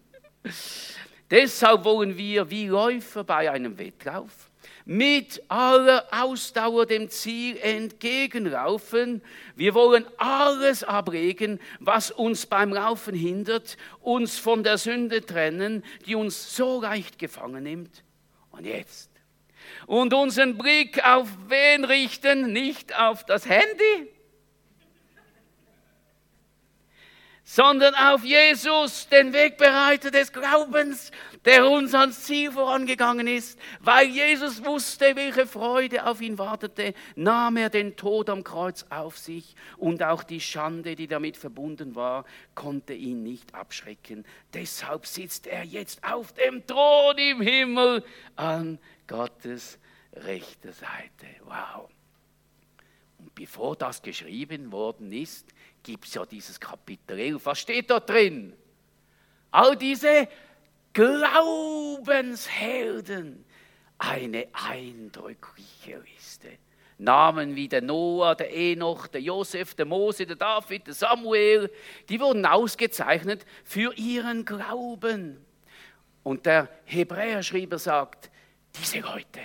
[1.30, 4.50] Deshalb wollen wir wie Läufer bei einem Wettlauf
[4.84, 9.22] mit aller Ausdauer dem Ziel entgegenlaufen.
[9.56, 16.14] Wir wollen alles ablegen, was uns beim Laufen hindert, uns von der Sünde trennen, die
[16.14, 18.04] uns so leicht gefangen nimmt.
[18.50, 19.10] Und jetzt.
[19.86, 22.52] Und unseren Blick auf wen richten?
[22.52, 24.13] Nicht auf das Handy,
[27.44, 31.10] sondern auf Jesus, den Wegbereiter des Glaubens,
[31.44, 33.58] der uns ans Ziel vorangegangen ist.
[33.80, 39.18] Weil Jesus wusste, welche Freude auf ihn wartete, nahm er den Tod am Kreuz auf
[39.18, 44.24] sich und auch die Schande, die damit verbunden war, konnte ihn nicht abschrecken.
[44.54, 48.02] Deshalb sitzt er jetzt auf dem Thron im Himmel
[48.36, 49.78] an Gottes
[50.14, 51.26] rechter Seite.
[51.44, 51.90] Wow.
[53.18, 55.46] Und bevor das geschrieben worden ist,
[55.84, 57.46] gibt es ja dieses Kapitel 11.
[57.46, 58.56] Was steht da drin?
[59.52, 60.26] All diese
[60.92, 63.44] Glaubenshelden.
[63.98, 66.58] Eine eindrückliche Liste.
[66.98, 71.70] Namen wie der Noah, der Enoch, der Josef, der Mose, der David, der Samuel,
[72.08, 75.44] die wurden ausgezeichnet für ihren Glauben.
[76.22, 78.30] Und der Hebräerschreiber sagt,
[78.80, 79.40] diese Leute,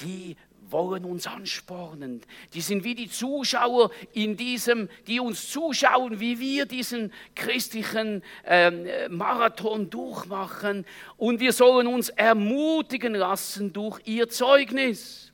[0.00, 0.36] die
[0.72, 2.22] wollen uns anspornen.
[2.54, 8.86] Die sind wie die Zuschauer in diesem, die uns zuschauen, wie wir diesen christlichen ähm,
[9.10, 10.84] Marathon durchmachen.
[11.16, 15.32] Und wir sollen uns ermutigen lassen durch ihr Zeugnis.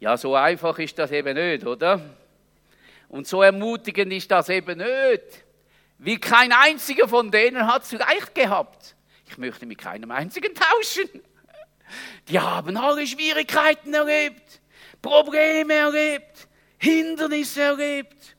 [0.00, 2.00] Ja, so einfach ist das eben nicht, oder?
[3.08, 5.44] Und so ermutigend ist das eben nicht.
[5.98, 8.94] Wie kein einziger von denen hat es leicht gehabt.
[9.28, 11.22] Ich möchte mit keinem einzigen tauschen.
[12.28, 14.60] Die haben alle Schwierigkeiten erlebt,
[15.02, 16.48] Probleme erlebt,
[16.78, 18.36] Hindernisse erlebt.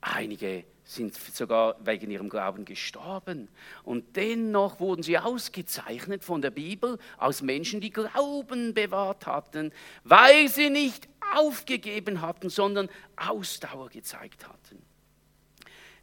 [0.00, 3.48] Einige sind sogar wegen ihrem Glauben gestorben.
[3.82, 9.72] Und dennoch wurden sie ausgezeichnet von der Bibel als Menschen, die Glauben bewahrt hatten,
[10.04, 14.82] weil sie nicht aufgegeben hatten, sondern Ausdauer gezeigt hatten.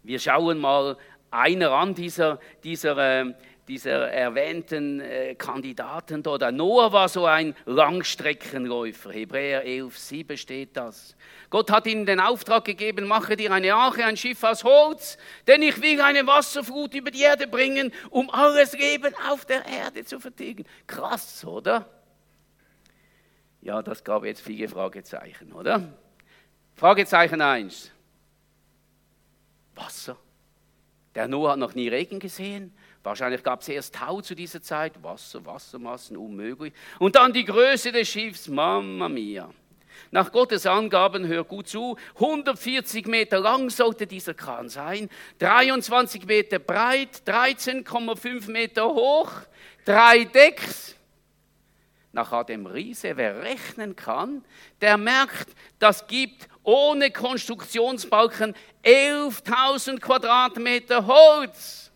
[0.04, 0.98] Wir schauen mal
[1.30, 3.34] einer an dieser, dieser äh,
[3.72, 6.42] dieser erwähnten äh, Kandidaten dort.
[6.52, 9.14] Noah war so ein Langstreckenläufer.
[9.14, 11.16] Hebräer 11, 7 steht das.
[11.50, 15.62] Gott hat ihnen den Auftrag gegeben, mache dir eine Arche, ein Schiff aus Holz, denn
[15.62, 20.20] ich will eine Wasserflut über die Erde bringen, um alles Leben auf der Erde zu
[20.20, 20.66] vertilgen.
[20.86, 21.90] Krass, oder?
[23.62, 25.94] Ja, das gab jetzt viele Fragezeichen, oder?
[26.76, 27.90] Fragezeichen 1.
[29.76, 30.18] Wasser.
[31.16, 32.74] Der Noah hat noch nie Regen gesehen.
[33.04, 36.74] Wahrscheinlich gab es erst Tau zu dieser Zeit, Wasser, Wassermassen, unmöglich.
[37.00, 39.50] Und dann die Größe des Schiffs, Mamma mia.
[40.12, 45.10] Nach Gottes Angaben, hör gut zu, 140 Meter lang sollte dieser Kran sein,
[45.40, 49.32] 23 Meter breit, 13,5 Meter hoch,
[49.86, 50.96] drei Decks.
[52.14, 54.44] Nach dem Riese, wer rechnen kann,
[54.82, 55.48] der merkt,
[55.80, 61.91] das gibt ohne Konstruktionsbalken 11.000 Quadratmeter Holz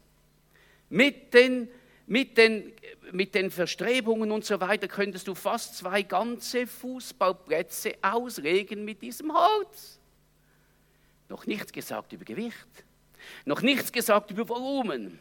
[0.95, 1.67] mit den,
[2.07, 2.71] mit den,
[3.11, 9.33] mit den Verstrebungen und so weiter könntest du fast zwei ganze Fußballplätze auslegen mit diesem
[9.33, 9.99] Holz.
[11.27, 12.55] Noch nichts gesagt über Gewicht,
[13.43, 15.19] noch nichts gesagt über Volumen.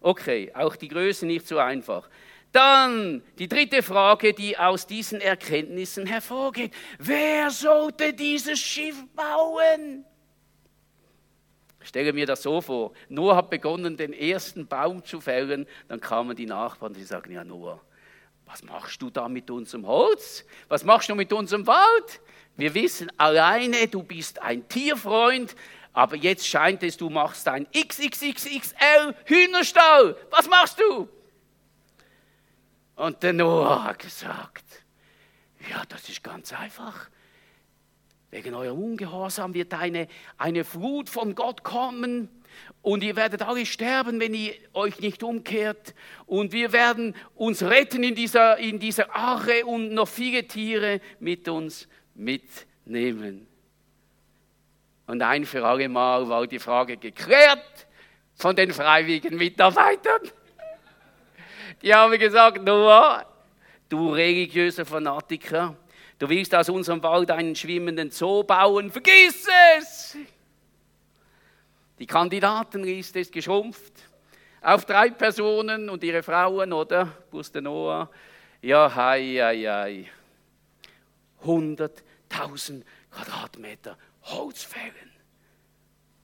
[0.00, 2.08] Okay, auch die Größe nicht so einfach.
[2.52, 6.72] Dann die dritte Frage, die aus diesen Erkenntnissen hervorgeht.
[6.98, 10.04] Wer sollte dieses Schiff bauen?
[11.86, 12.92] Stelle mir das so vor.
[13.08, 15.66] Noah hat begonnen, den ersten Baum zu fällen.
[15.88, 17.80] Dann kamen die Nachbarn, die sagen, ja Noah,
[18.44, 20.44] was machst du da mit unserem Holz?
[20.68, 22.20] Was machst du mit unserem Wald?
[22.56, 25.54] Wir wissen alleine, du bist ein Tierfreund,
[25.92, 30.16] aber jetzt scheint es, du machst ein XXXXL Hühnerstall.
[30.30, 31.08] Was machst du?
[32.96, 34.64] Und der Noah hat gesagt,
[35.70, 37.08] ja, das ist ganz einfach.
[38.30, 42.28] Wegen eurem Ungehorsam wird eine, eine Flut von Gott kommen
[42.82, 45.94] und ihr werdet alle sterben, wenn ihr euch nicht umkehrt.
[46.26, 51.48] Und wir werden uns retten in dieser, in dieser Arche und noch viele Tiere mit
[51.48, 53.46] uns mitnehmen.
[55.06, 57.86] Und ein für alle Mal war die Frage geklärt
[58.34, 60.20] von den freiwilligen Mitarbeitern.
[61.82, 63.24] Die haben gesagt, Noah,
[63.88, 65.76] du religiöser Fanatiker,
[66.18, 68.90] Du willst aus unserem Wald einen schwimmenden Zoo bauen.
[68.90, 69.46] Vergiss
[69.78, 70.16] es!
[71.98, 73.92] Die Kandidatenliste ist geschrumpft
[74.60, 77.06] auf drei Personen und ihre Frauen, oder?
[77.30, 78.10] Buster Noah.
[78.60, 80.10] Ja, hei, hei, hei.
[81.44, 85.12] 100.000 Quadratmeter Holz fällen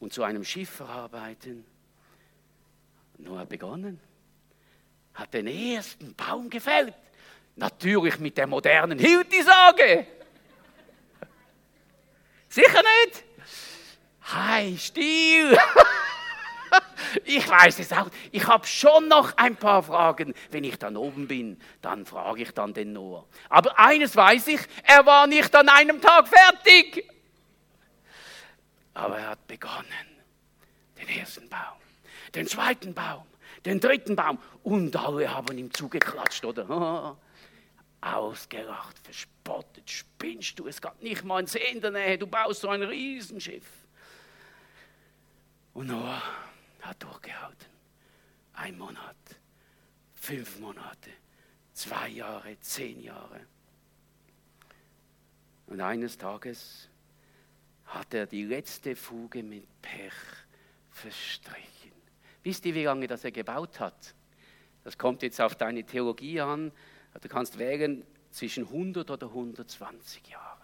[0.01, 1.65] und zu einem Schiff verarbeiten.
[3.19, 4.01] Noah begonnen,
[5.15, 6.95] hat den ersten Baum gefällt.
[7.57, 10.07] Natürlich mit der modernen Hilti-Sage.
[12.49, 13.25] Sicher nicht?
[14.23, 15.57] Hi, Stil.
[17.25, 18.09] Ich weiß es auch.
[18.31, 20.35] Ich habe schon noch ein paar Fragen.
[20.51, 23.27] Wenn ich dann oben bin, dann frage ich dann den Noah.
[23.51, 27.07] Aber eines weiß ich, er war nicht an einem Tag fertig.
[28.95, 29.85] Aber er hat begonnen.
[30.99, 31.79] Den ersten Baum,
[32.35, 33.25] den zweiten Baum,
[33.65, 34.39] den dritten Baum.
[34.63, 37.17] Und alle haben ihm zugeklatscht, oder?
[38.03, 42.69] ausgelacht, verspottet, spinnst du, es geht nicht mal ins in der Nähe, du baust so
[42.69, 43.65] ein Riesenschiff.
[45.73, 46.23] Und Noah
[46.83, 47.71] hat durchgehalten.
[48.55, 49.17] Ein Monat,
[50.15, 51.11] fünf Monate,
[51.73, 53.41] zwei Jahre, zehn Jahre.
[55.69, 56.89] Und eines Tages
[57.87, 60.13] hat er die letzte Fuge mit Pech
[60.91, 61.93] verstrichen.
[62.43, 64.15] Wisst ihr, wie lange das er gebaut hat?
[64.85, 66.73] Das kommt jetzt auf deine Theologie an,
[67.21, 70.59] Du kannst wägen zwischen 100 oder 120 Jahren.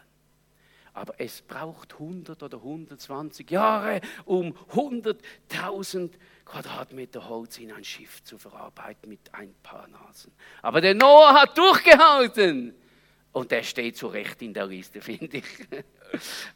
[0.95, 6.11] Aber es braucht 100 oder 120 Jahre, um 100.000
[6.45, 10.33] Quadratmeter Holz in ein Schiff zu verarbeiten mit ein paar Nasen.
[10.63, 12.75] Aber der Noah hat durchgehalten.
[13.31, 15.45] Und der steht so recht in der Liste, finde ich.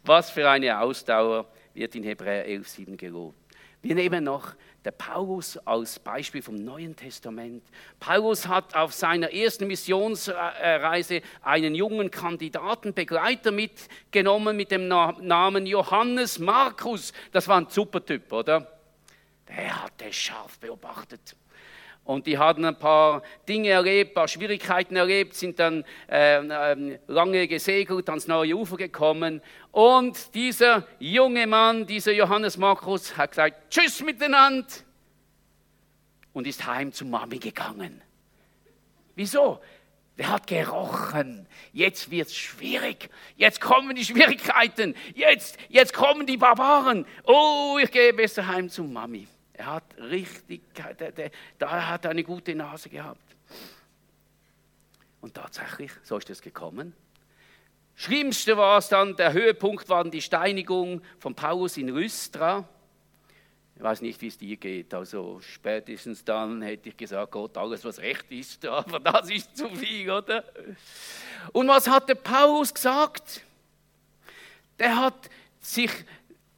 [0.03, 3.38] Was für eine Ausdauer wird in Hebräer 11,7 gelobt.
[3.82, 4.55] Wir nehmen noch
[4.85, 7.62] der Paulus als Beispiel vom Neuen Testament.
[8.01, 16.39] Paulus hat auf seiner ersten Missionsreise einen jungen Kandidaten, Begleiter mitgenommen mit dem Namen Johannes
[16.39, 17.12] Markus.
[17.30, 18.66] Das war ein super Typ, oder?
[19.49, 21.37] Der hat es scharf beobachtet.
[22.05, 27.46] Und die hatten ein paar Dinge erlebt, ein paar Schwierigkeiten erlebt, sind dann äh, lange
[27.46, 29.40] gesegelt, ans neue Ufer gekommen.
[29.70, 34.66] Und dieser junge Mann, dieser Johannes Markus, hat gesagt, tschüss miteinander
[36.32, 38.03] und ist heim zu Mami gegangen.
[39.14, 39.61] Wieso?
[40.18, 41.46] Der hat gerochen.
[41.72, 43.09] Jetzt wird es schwierig.
[43.36, 44.94] Jetzt kommen die Schwierigkeiten.
[45.14, 47.07] Jetzt, jetzt kommen die Barbaren.
[47.24, 49.26] Oh, ich gehe besser heim zu Mami.
[49.55, 50.62] Er hat richtig,
[51.59, 53.36] da hat er eine gute Nase gehabt.
[55.20, 56.94] Und tatsächlich, so ist es gekommen.
[57.94, 62.66] Schlimmste war es dann, der Höhepunkt war die Steinigung von Paulus in Lystra.
[63.76, 64.92] Ich weiß nicht, wie es dir geht.
[64.94, 69.68] Also spätestens dann hätte ich gesagt, Gott, alles was recht ist, aber das ist zu
[69.68, 70.44] viel, oder?
[71.53, 73.42] Und was hat der Paulus gesagt?
[74.78, 75.30] Der hat
[75.61, 75.90] sich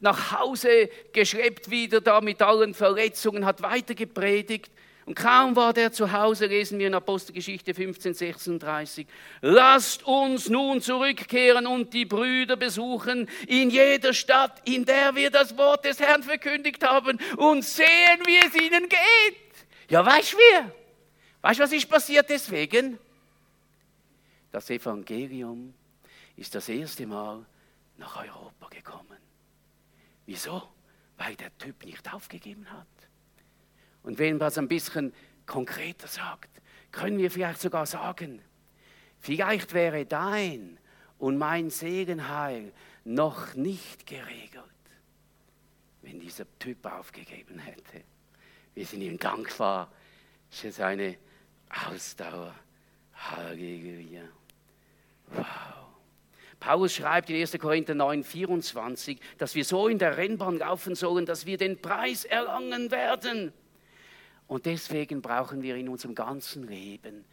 [0.05, 4.71] nach Hause geschleppt wieder da mit allen Verletzungen, hat weiter gepredigt.
[5.07, 9.07] Und kaum war der zu Hause, lesen wir in Apostelgeschichte 15, 36,
[9.43, 15.59] lasst uns nun zurückkehren und die Brüder besuchen in jeder Stadt, in der wir das
[15.59, 17.87] Wort des Herrn verkündigt haben und sehen,
[18.25, 19.91] wie es ihnen geht.
[19.91, 20.73] Ja, weißt du?
[21.43, 22.99] Weißt was ist passiert deswegen?
[24.53, 25.75] Das Evangelium
[26.37, 27.45] ist das erste Mal
[27.99, 29.24] nach Europa gekommen.
[30.27, 30.68] Wieso?
[31.16, 32.87] Weil der Typ nicht aufgegeben hat.
[34.03, 35.12] Und wenn man es ein bisschen
[35.47, 36.51] konkreter sagt,
[36.93, 38.41] können wir vielleicht sogar sagen,
[39.18, 40.79] vielleicht wäre dein
[41.18, 42.72] und mein Segenheil
[43.05, 44.64] noch nicht geregelt,
[46.03, 48.03] wenn dieser Typ aufgegeben hätte.
[48.75, 49.91] Wir sind ihm dankbar
[50.51, 51.16] für seine
[51.89, 52.55] Ausdauer.
[53.14, 54.22] Halleluja.
[55.29, 55.84] Wow.
[56.65, 57.59] Paulus schreibt in 1.
[57.59, 62.25] Korinther 9, 24, dass wir so in der Rennbahn laufen sollen, dass wir den Preis
[62.25, 63.53] erlangen werden.
[64.47, 67.27] Und deswegen brauchen wir in unserem ganzen Leben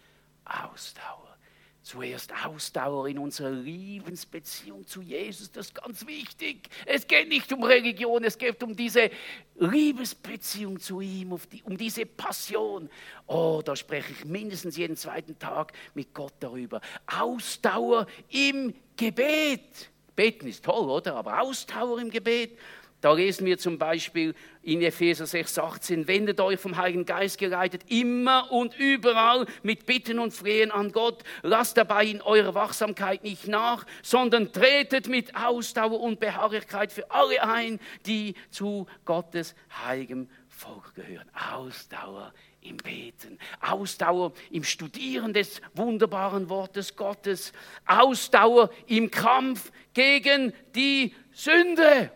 [0.44, 1.38] Ausdauer.
[1.82, 6.70] Zuerst Ausdauer in unserer Liebensbeziehung zu Jesus, das ist ganz wichtig.
[6.86, 9.10] Es geht nicht um Religion, es geht um diese
[9.56, 12.90] Liebesbeziehung zu ihm, um diese Passion.
[13.28, 16.82] Oh, da spreche ich mindestens jeden zweiten Tag mit Gott darüber.
[17.08, 19.90] Ausdauer im Gebet.
[20.16, 21.16] Beten ist toll, oder?
[21.16, 22.56] Aber Ausdauer im Gebet.
[23.02, 27.82] Da lesen wir zum Beispiel in Epheser 6, 18, wendet euch vom Heiligen Geist geleitet,
[27.88, 31.24] immer und überall mit Bitten und Flehen an Gott.
[31.42, 37.42] Lasst dabei in eurer Wachsamkeit nicht nach, sondern tretet mit Ausdauer und Beharrlichkeit für alle
[37.42, 41.28] ein, die zu Gottes heiligem Volk gehören.
[41.56, 42.32] Ausdauer
[42.62, 47.54] im Beten, Ausdauer im Studieren des wunderbaren Wortes Gottes,
[47.86, 52.12] Ausdauer im Kampf gegen die Sünde.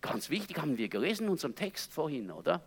[0.00, 2.62] Ganz wichtig, haben wir gelesen in unserem Text vorhin, oder?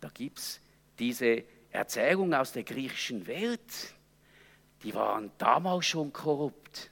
[0.00, 0.60] Da gibt es
[0.98, 3.60] diese Erzählung aus der griechischen Welt,
[4.82, 6.90] die waren damals schon korrupt.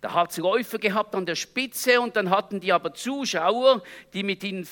[0.00, 3.82] Da hat es Läufer gehabt an der Spitze und dann hatten die aber Zuschauer,
[4.14, 4.66] die mit ihnen,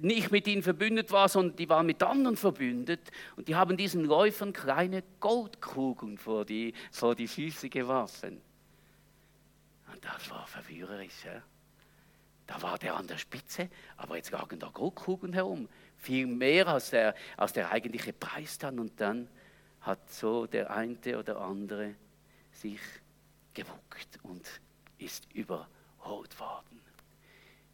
[0.00, 3.10] nicht mit ihnen verbündet waren, sondern die waren mit anderen verbündet.
[3.36, 8.40] Und die haben diesen Läufern kleine Goldkugeln vor die, vor die Füße geworfen.
[9.92, 11.24] Und das war verführerisch.
[11.24, 11.40] Ja?
[12.48, 15.68] Da war der an der Spitze, aber jetzt lagen da Goldkugeln herum.
[15.96, 18.80] Viel mehr als der, als der eigentliche Preis dann.
[18.80, 19.28] Und dann
[19.82, 21.94] hat so der eine oder andere
[22.50, 22.80] sich
[23.58, 24.46] gewuckt und
[24.98, 26.80] ist überholt worden.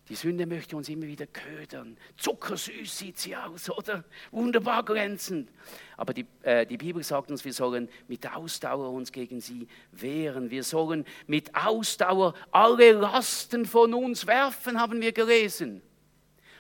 [0.09, 1.97] Die Sünde möchte uns immer wieder ködern.
[2.19, 4.05] Zuckersüß sieht sie aus, oder?
[4.31, 5.51] Wunderbar glänzend.
[5.97, 10.51] Aber die, äh, die Bibel sagt uns, wir sollen mit Ausdauer uns gegen sie wehren.
[10.51, 15.81] Wir sollen mit Ausdauer alle Lasten von uns werfen, haben wir gelesen.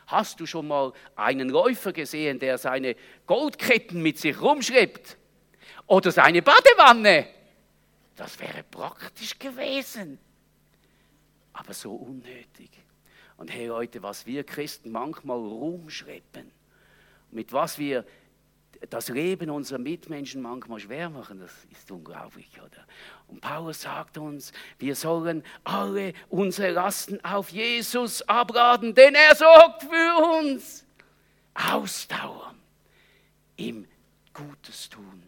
[0.06, 2.96] Hast du schon mal einen Läufer gesehen, der seine
[3.26, 5.18] Goldketten mit sich rumschleppt?
[5.86, 7.26] Oder seine Badewanne?
[8.16, 10.18] Das wäre praktisch gewesen.
[11.52, 12.70] Aber so unnötig.
[13.36, 16.50] Und hey Leute, was wir Christen manchmal rumschleppen,
[17.30, 18.04] mit was wir
[18.90, 21.40] das Leben unserer Mitmenschen manchmal schwer machen.
[21.40, 22.84] Das ist unglaublich, oder?
[23.28, 29.82] Und Paulus sagt uns, wir sollen alle unsere Lasten auf Jesus abladen, denn er sorgt
[29.84, 30.84] für uns.
[31.54, 32.60] Ausdauern
[33.56, 33.86] im
[34.32, 35.22] Gutes tun.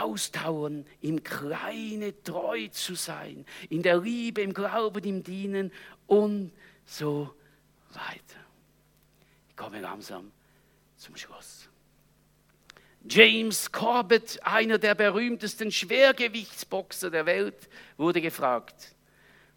[0.00, 5.72] Ausdauern, im Kleine treu zu sein, in der Liebe, im Glauben, im Dienen
[6.06, 6.52] und
[6.84, 7.34] so
[7.90, 8.40] weiter.
[9.48, 10.32] Ich komme langsam
[10.96, 11.68] zum Schluss.
[13.08, 18.94] James Corbett, einer der berühmtesten Schwergewichtsboxer der Welt, wurde gefragt,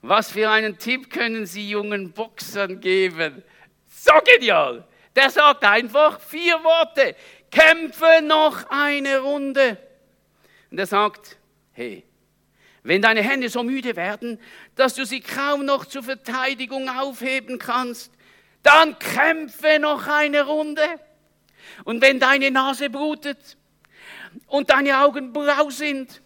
[0.02, 3.44] was für einen Tipp können Sie jungen Boxern geben?
[3.88, 4.88] So genial!
[5.16, 7.16] Der sagt einfach vier Worte.
[7.50, 9.78] Kämpfe noch eine Runde.
[10.72, 11.38] Und er sagt,
[11.72, 12.04] hey,
[12.84, 14.40] wenn deine Hände so müde werden,
[14.76, 18.12] dass du sie kaum noch zur Verteidigung aufheben kannst,
[18.62, 20.84] dann kämpfe noch eine Runde.
[21.84, 23.58] Und wenn deine Nase blutet
[24.48, 26.22] und deine Augen blau sind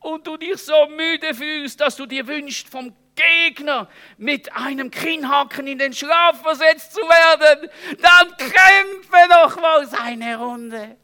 [0.00, 5.66] und du dich so müde fühlst, dass du dir wünschst, vom Gegner mit einem Kinnhaken
[5.66, 7.68] in den Schlaf versetzt zu werden,
[8.00, 10.96] dann kämpfe noch mal seine Runde.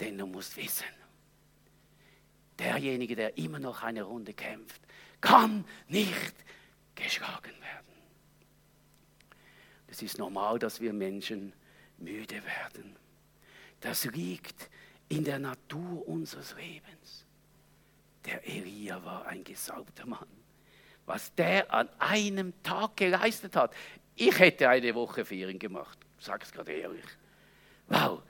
[0.00, 0.86] Denn du musst wissen,
[2.58, 4.80] derjenige, der immer noch eine Runde kämpft,
[5.20, 6.34] kann nicht
[6.94, 7.94] geschlagen werden.
[9.88, 11.52] Es ist normal, dass wir Menschen
[11.98, 12.96] müde werden.
[13.80, 14.70] Das liegt
[15.08, 17.26] in der Natur unseres Lebens.
[18.24, 20.26] Der Elia war ein gesaubter Mann.
[21.06, 23.74] Was der an einem Tag geleistet hat,
[24.16, 27.04] ich hätte eine Woche Ferien gemacht, sage es gerade ehrlich.
[27.88, 28.22] Wow,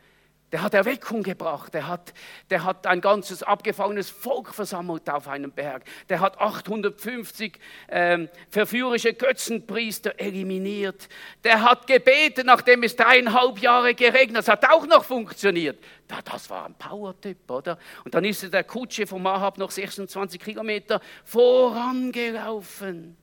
[0.54, 2.14] der hat Erweckung gebracht, der hat,
[2.48, 9.14] der hat ein ganzes abgefallenes Volk versammelt auf einem Berg, der hat 850 ähm, verführerische
[9.14, 11.08] Götzenpriester eliminiert,
[11.42, 15.82] der hat gebetet, nachdem es dreieinhalb Jahre geregnet hat, hat auch noch funktioniert.
[16.24, 17.76] Das war ein Power-Typ, oder?
[18.04, 23.16] Und dann ist der Kutsche vom Ahab noch 26 Kilometer vorangelaufen.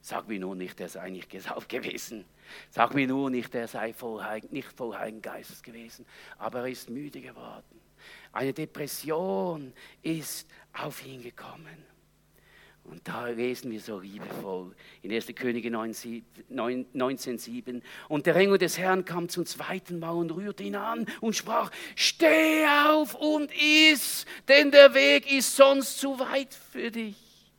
[0.00, 2.24] Sag mir nur nicht, der sei nicht gesauft gewesen.
[2.70, 6.06] Sag mir nur nicht, er sei voll, nicht voll Heiligen Geistes gewesen,
[6.38, 7.80] aber er ist müde geworden.
[8.32, 9.72] Eine Depression
[10.02, 11.92] ist auf ihn gekommen.
[12.84, 15.28] Und da lesen wir so liebevoll in 1.
[15.36, 17.80] Könige 19,7.
[18.08, 21.70] Und der Engel des Herrn kam zum zweiten Mal und rührte ihn an und sprach:
[21.94, 27.52] Steh auf und iss, denn der Weg ist sonst zu weit für dich.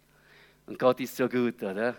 [0.65, 1.95] Und Gott ist so gut, oder?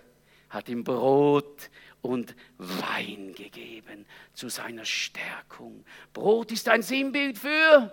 [0.50, 1.70] Hat ihm Brot
[2.04, 5.84] und Wein gegeben zu seiner Stärkung.
[6.12, 7.90] Brot ist ein Sinnbild für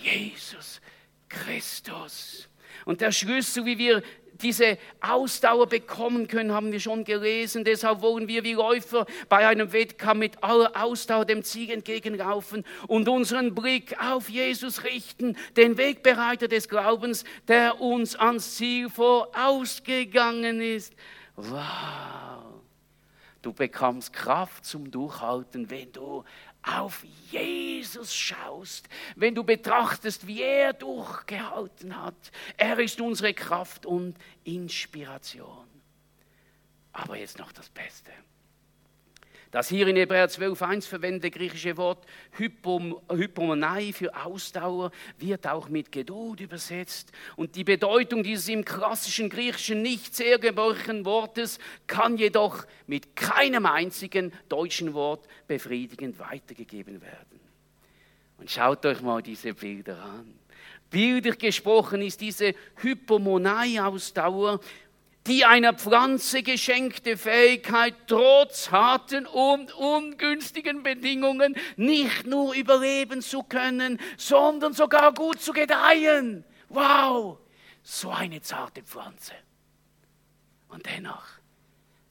[0.00, 0.80] Jesus
[1.28, 2.48] Christus.
[2.84, 4.02] Und der Schlüssel, wie wir
[4.40, 7.64] diese Ausdauer bekommen können, haben wir schon gelesen.
[7.64, 13.08] Deshalb wollen wir wie Läufer bei einem Wettkampf mit aller Ausdauer dem Ziel entgegenlaufen und
[13.08, 20.94] unseren Blick auf Jesus richten, den Wegbereiter des Glaubens, der uns ans Ziel vorausgegangen ist.
[21.36, 22.63] Wow.
[23.44, 26.24] Du bekommst Kraft zum Durchhalten, wenn du
[26.62, 32.32] auf Jesus schaust, wenn du betrachtest, wie er durchgehalten hat.
[32.56, 35.66] Er ist unsere Kraft und Inspiration.
[36.94, 38.12] Aber jetzt noch das Beste.
[39.54, 45.92] Das hier in Hebräer 12.1 verwendete griechische Wort Hypom, Hypomonei für Ausdauer wird auch mit
[45.92, 47.12] Geduld übersetzt.
[47.36, 53.64] Und die Bedeutung dieses im klassischen Griechischen nicht sehr gebrochenen Wortes kann jedoch mit keinem
[53.66, 57.38] einzigen deutschen Wort befriedigend weitergegeben werden.
[58.38, 60.34] Und schaut euch mal diese Bilder an.
[60.90, 64.58] Bildlich gesprochen ist diese Hypomonei-Ausdauer
[65.26, 73.98] die einer Pflanze geschenkte Fähigkeit, trotz harten und ungünstigen Bedingungen nicht nur überleben zu können,
[74.18, 76.44] sondern sogar gut zu gedeihen.
[76.68, 77.38] Wow,
[77.82, 79.32] so eine zarte Pflanze.
[80.68, 81.26] Und dennoch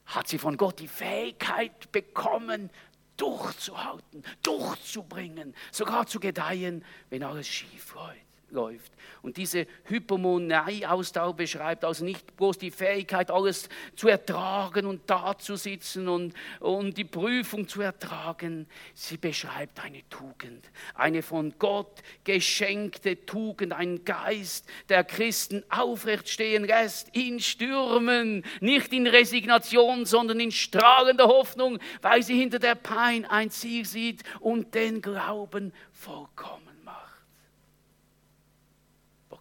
[0.08, 2.72] hat sie von Gott die Fähigkeit bekommen,
[3.18, 8.23] durchzuhalten, durchzubringen, sogar zu gedeihen, wenn alles schief läuft
[8.54, 8.94] läuft.
[9.22, 16.34] Und diese Hypomonei-Ausdauer beschreibt also nicht bloß die Fähigkeit, alles zu ertragen und dazusitzen und,
[16.60, 18.68] und die Prüfung zu ertragen.
[18.94, 26.66] Sie beschreibt eine Tugend, eine von Gott geschenkte Tugend, ein Geist, der Christen aufrecht stehen
[26.66, 33.26] lässt in Stürmen, nicht in Resignation, sondern in strahlender Hoffnung, weil sie hinter der Pein
[33.26, 36.73] ein Ziel sieht und den Glauben vollkommen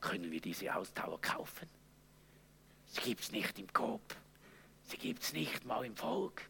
[0.03, 1.67] können wir diese Ausdauer kaufen.
[2.89, 4.03] Sie gibt es nicht im Coop.
[4.83, 6.43] Sie gibt es nicht mal im Volk.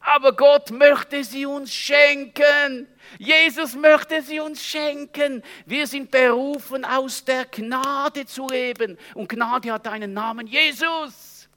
[0.00, 2.88] aber Gott möchte sie uns schenken.
[3.18, 5.42] Jesus möchte sie uns schenken.
[5.66, 8.98] Wir sind berufen, aus der Gnade zu leben.
[9.14, 11.48] Und Gnade hat einen Namen, Jesus.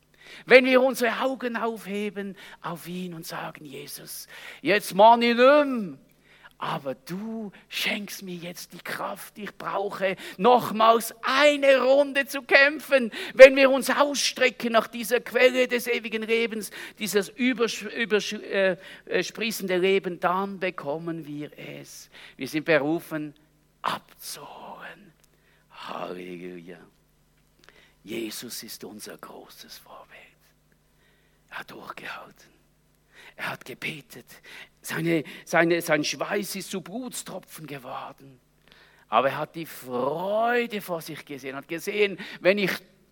[0.46, 4.28] Wenn wir unsere Augen aufheben auf ihn und sagen, Jesus,
[4.62, 5.38] jetzt mach nicht
[6.64, 13.12] aber du schenkst mir jetzt die Kraft, die ich brauche, nochmals eine Runde zu kämpfen,
[13.34, 18.78] wenn wir uns ausstrecken nach dieser Quelle des ewigen Lebens, dieses übersprießende
[19.74, 22.10] äh, äh, Leben, dann bekommen wir es.
[22.38, 23.34] Wir sind berufen,
[23.82, 25.12] abzuholen.
[25.70, 26.78] Halleluja.
[28.06, 30.08] Jesus ist unser großes Vorbild.
[31.50, 32.53] Er hat durchgehalten.
[33.36, 34.26] Er hat gebetet.
[34.82, 38.40] Seine, seine, sein Schweiß ist zu Blutstropfen geworden.
[39.10, 42.72] Aber er hat die Freude vor sich gesehen, hat gesehen, wenn ich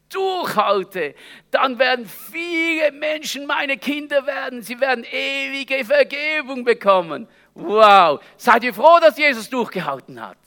[0.10, 1.16] durchhalte,
[1.52, 4.62] dann werden viele Menschen meine Kinder werden.
[4.62, 7.28] Sie werden ewige Vergebung bekommen.
[7.54, 8.22] Wow.
[8.38, 10.38] Seid ihr froh, dass Jesus durchgehalten hat?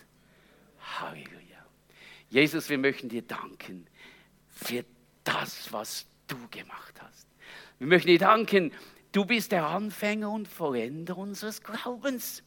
[1.00, 1.64] Halleluja.
[2.28, 3.86] Jesus, wir möchten dir danken
[4.48, 4.84] für
[5.22, 7.26] das, was du gemacht hast.
[7.78, 8.72] Wir möchten dir danken
[9.14, 12.42] Du bist der Anfänger und Vollender unseres Glaubens.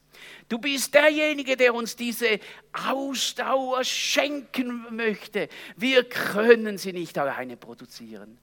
[0.49, 2.41] Du bist derjenige, der uns diese
[2.73, 5.47] Ausdauer schenken möchte.
[5.77, 8.37] Wir können sie nicht alleine produzieren,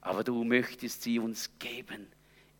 [0.00, 2.06] aber du möchtest sie uns geben.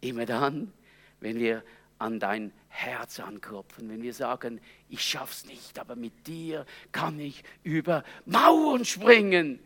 [0.00, 0.72] Immer dann,
[1.20, 1.62] wenn wir
[2.00, 7.44] an dein Herz anklopfen, wenn wir sagen, ich schaff's nicht, aber mit dir kann ich
[7.62, 9.60] über Mauern springen,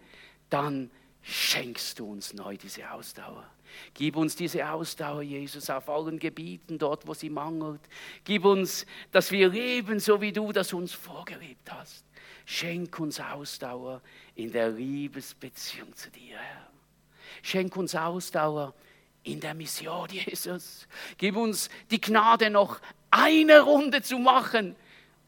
[0.51, 0.91] dann
[1.23, 3.45] schenkst du uns neu diese Ausdauer.
[3.95, 7.81] Gib uns diese Ausdauer, Jesus, auf allen Gebieten, dort, wo sie mangelt.
[8.25, 12.05] Gib uns, dass wir leben, so wie du das uns vorgelebt hast.
[12.47, 14.01] Schenk uns Ausdauer
[14.35, 16.71] in der Liebesbeziehung zu dir, Herr.
[17.43, 18.75] Schenk uns Ausdauer
[19.23, 20.89] in der Mission, Jesus.
[21.19, 24.77] Gib uns die Gnade, noch eine Runde zu machen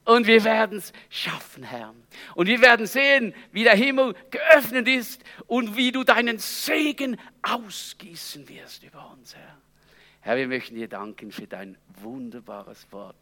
[0.05, 1.95] und wir werden es schaffen, Herr.
[2.35, 8.49] Und wir werden sehen, wie der Himmel geöffnet ist und wie du deinen Segen ausgießen
[8.49, 9.59] wirst über uns, Herr.
[10.23, 13.17] Herr, wir möchten dir danken für dein wunderbares Wort.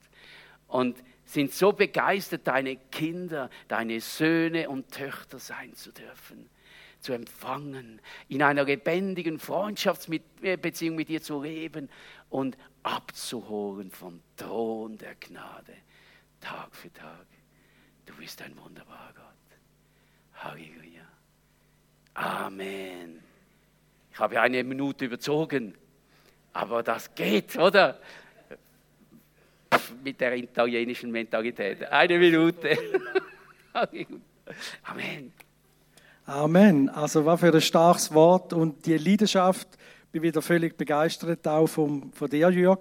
[0.66, 6.48] Und sind so begeistert, deine Kinder, deine Söhne und Töchter sein zu dürfen,
[7.00, 11.88] zu empfangen, in einer lebendigen Freundschaftsbeziehung mit dir zu leben
[12.30, 15.74] und abzuholen vom Thron der Gnade.
[16.40, 17.26] Tag für Tag.
[18.06, 19.24] Du bist ein wunderbarer Gott.
[20.34, 21.06] Halleluja.
[22.14, 23.20] Amen.
[24.12, 25.74] Ich habe eine Minute überzogen,
[26.52, 28.00] aber das geht, oder?
[30.02, 31.84] Mit der italienischen Mentalität.
[31.84, 32.76] Eine Minute.
[34.82, 35.32] Amen.
[36.26, 36.88] Amen.
[36.88, 39.68] Also was für ein starkes Wort und die Leidenschaft.
[40.08, 42.78] Ich bin wieder völlig begeistert auch vom, von dir, Jörg.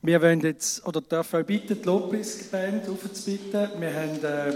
[0.00, 3.68] Wir wollen jetzt, oder dürfen euch bitten, die Lobpreisband aufzubitten.
[3.80, 4.52] Wir, haben, äh,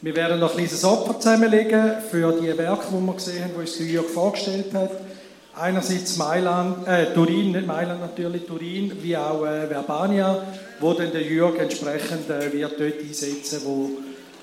[0.00, 3.60] wir werden noch ein kleines Opfer zusammenlegen für die Werke, die wir gesehen haben, die
[3.60, 4.90] uns Jörg vorgestellt hat.
[5.54, 10.42] Einerseits Mailand, äh, Turin, nicht Mailand natürlich, Turin, wie auch äh, Verbania,
[10.80, 13.90] wo dann der Jörg entsprechend äh, wird dort einsetzen, wo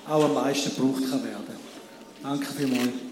[0.07, 1.57] auch am meisten gebraucht kann werden.
[2.21, 3.06] Danke vielmals.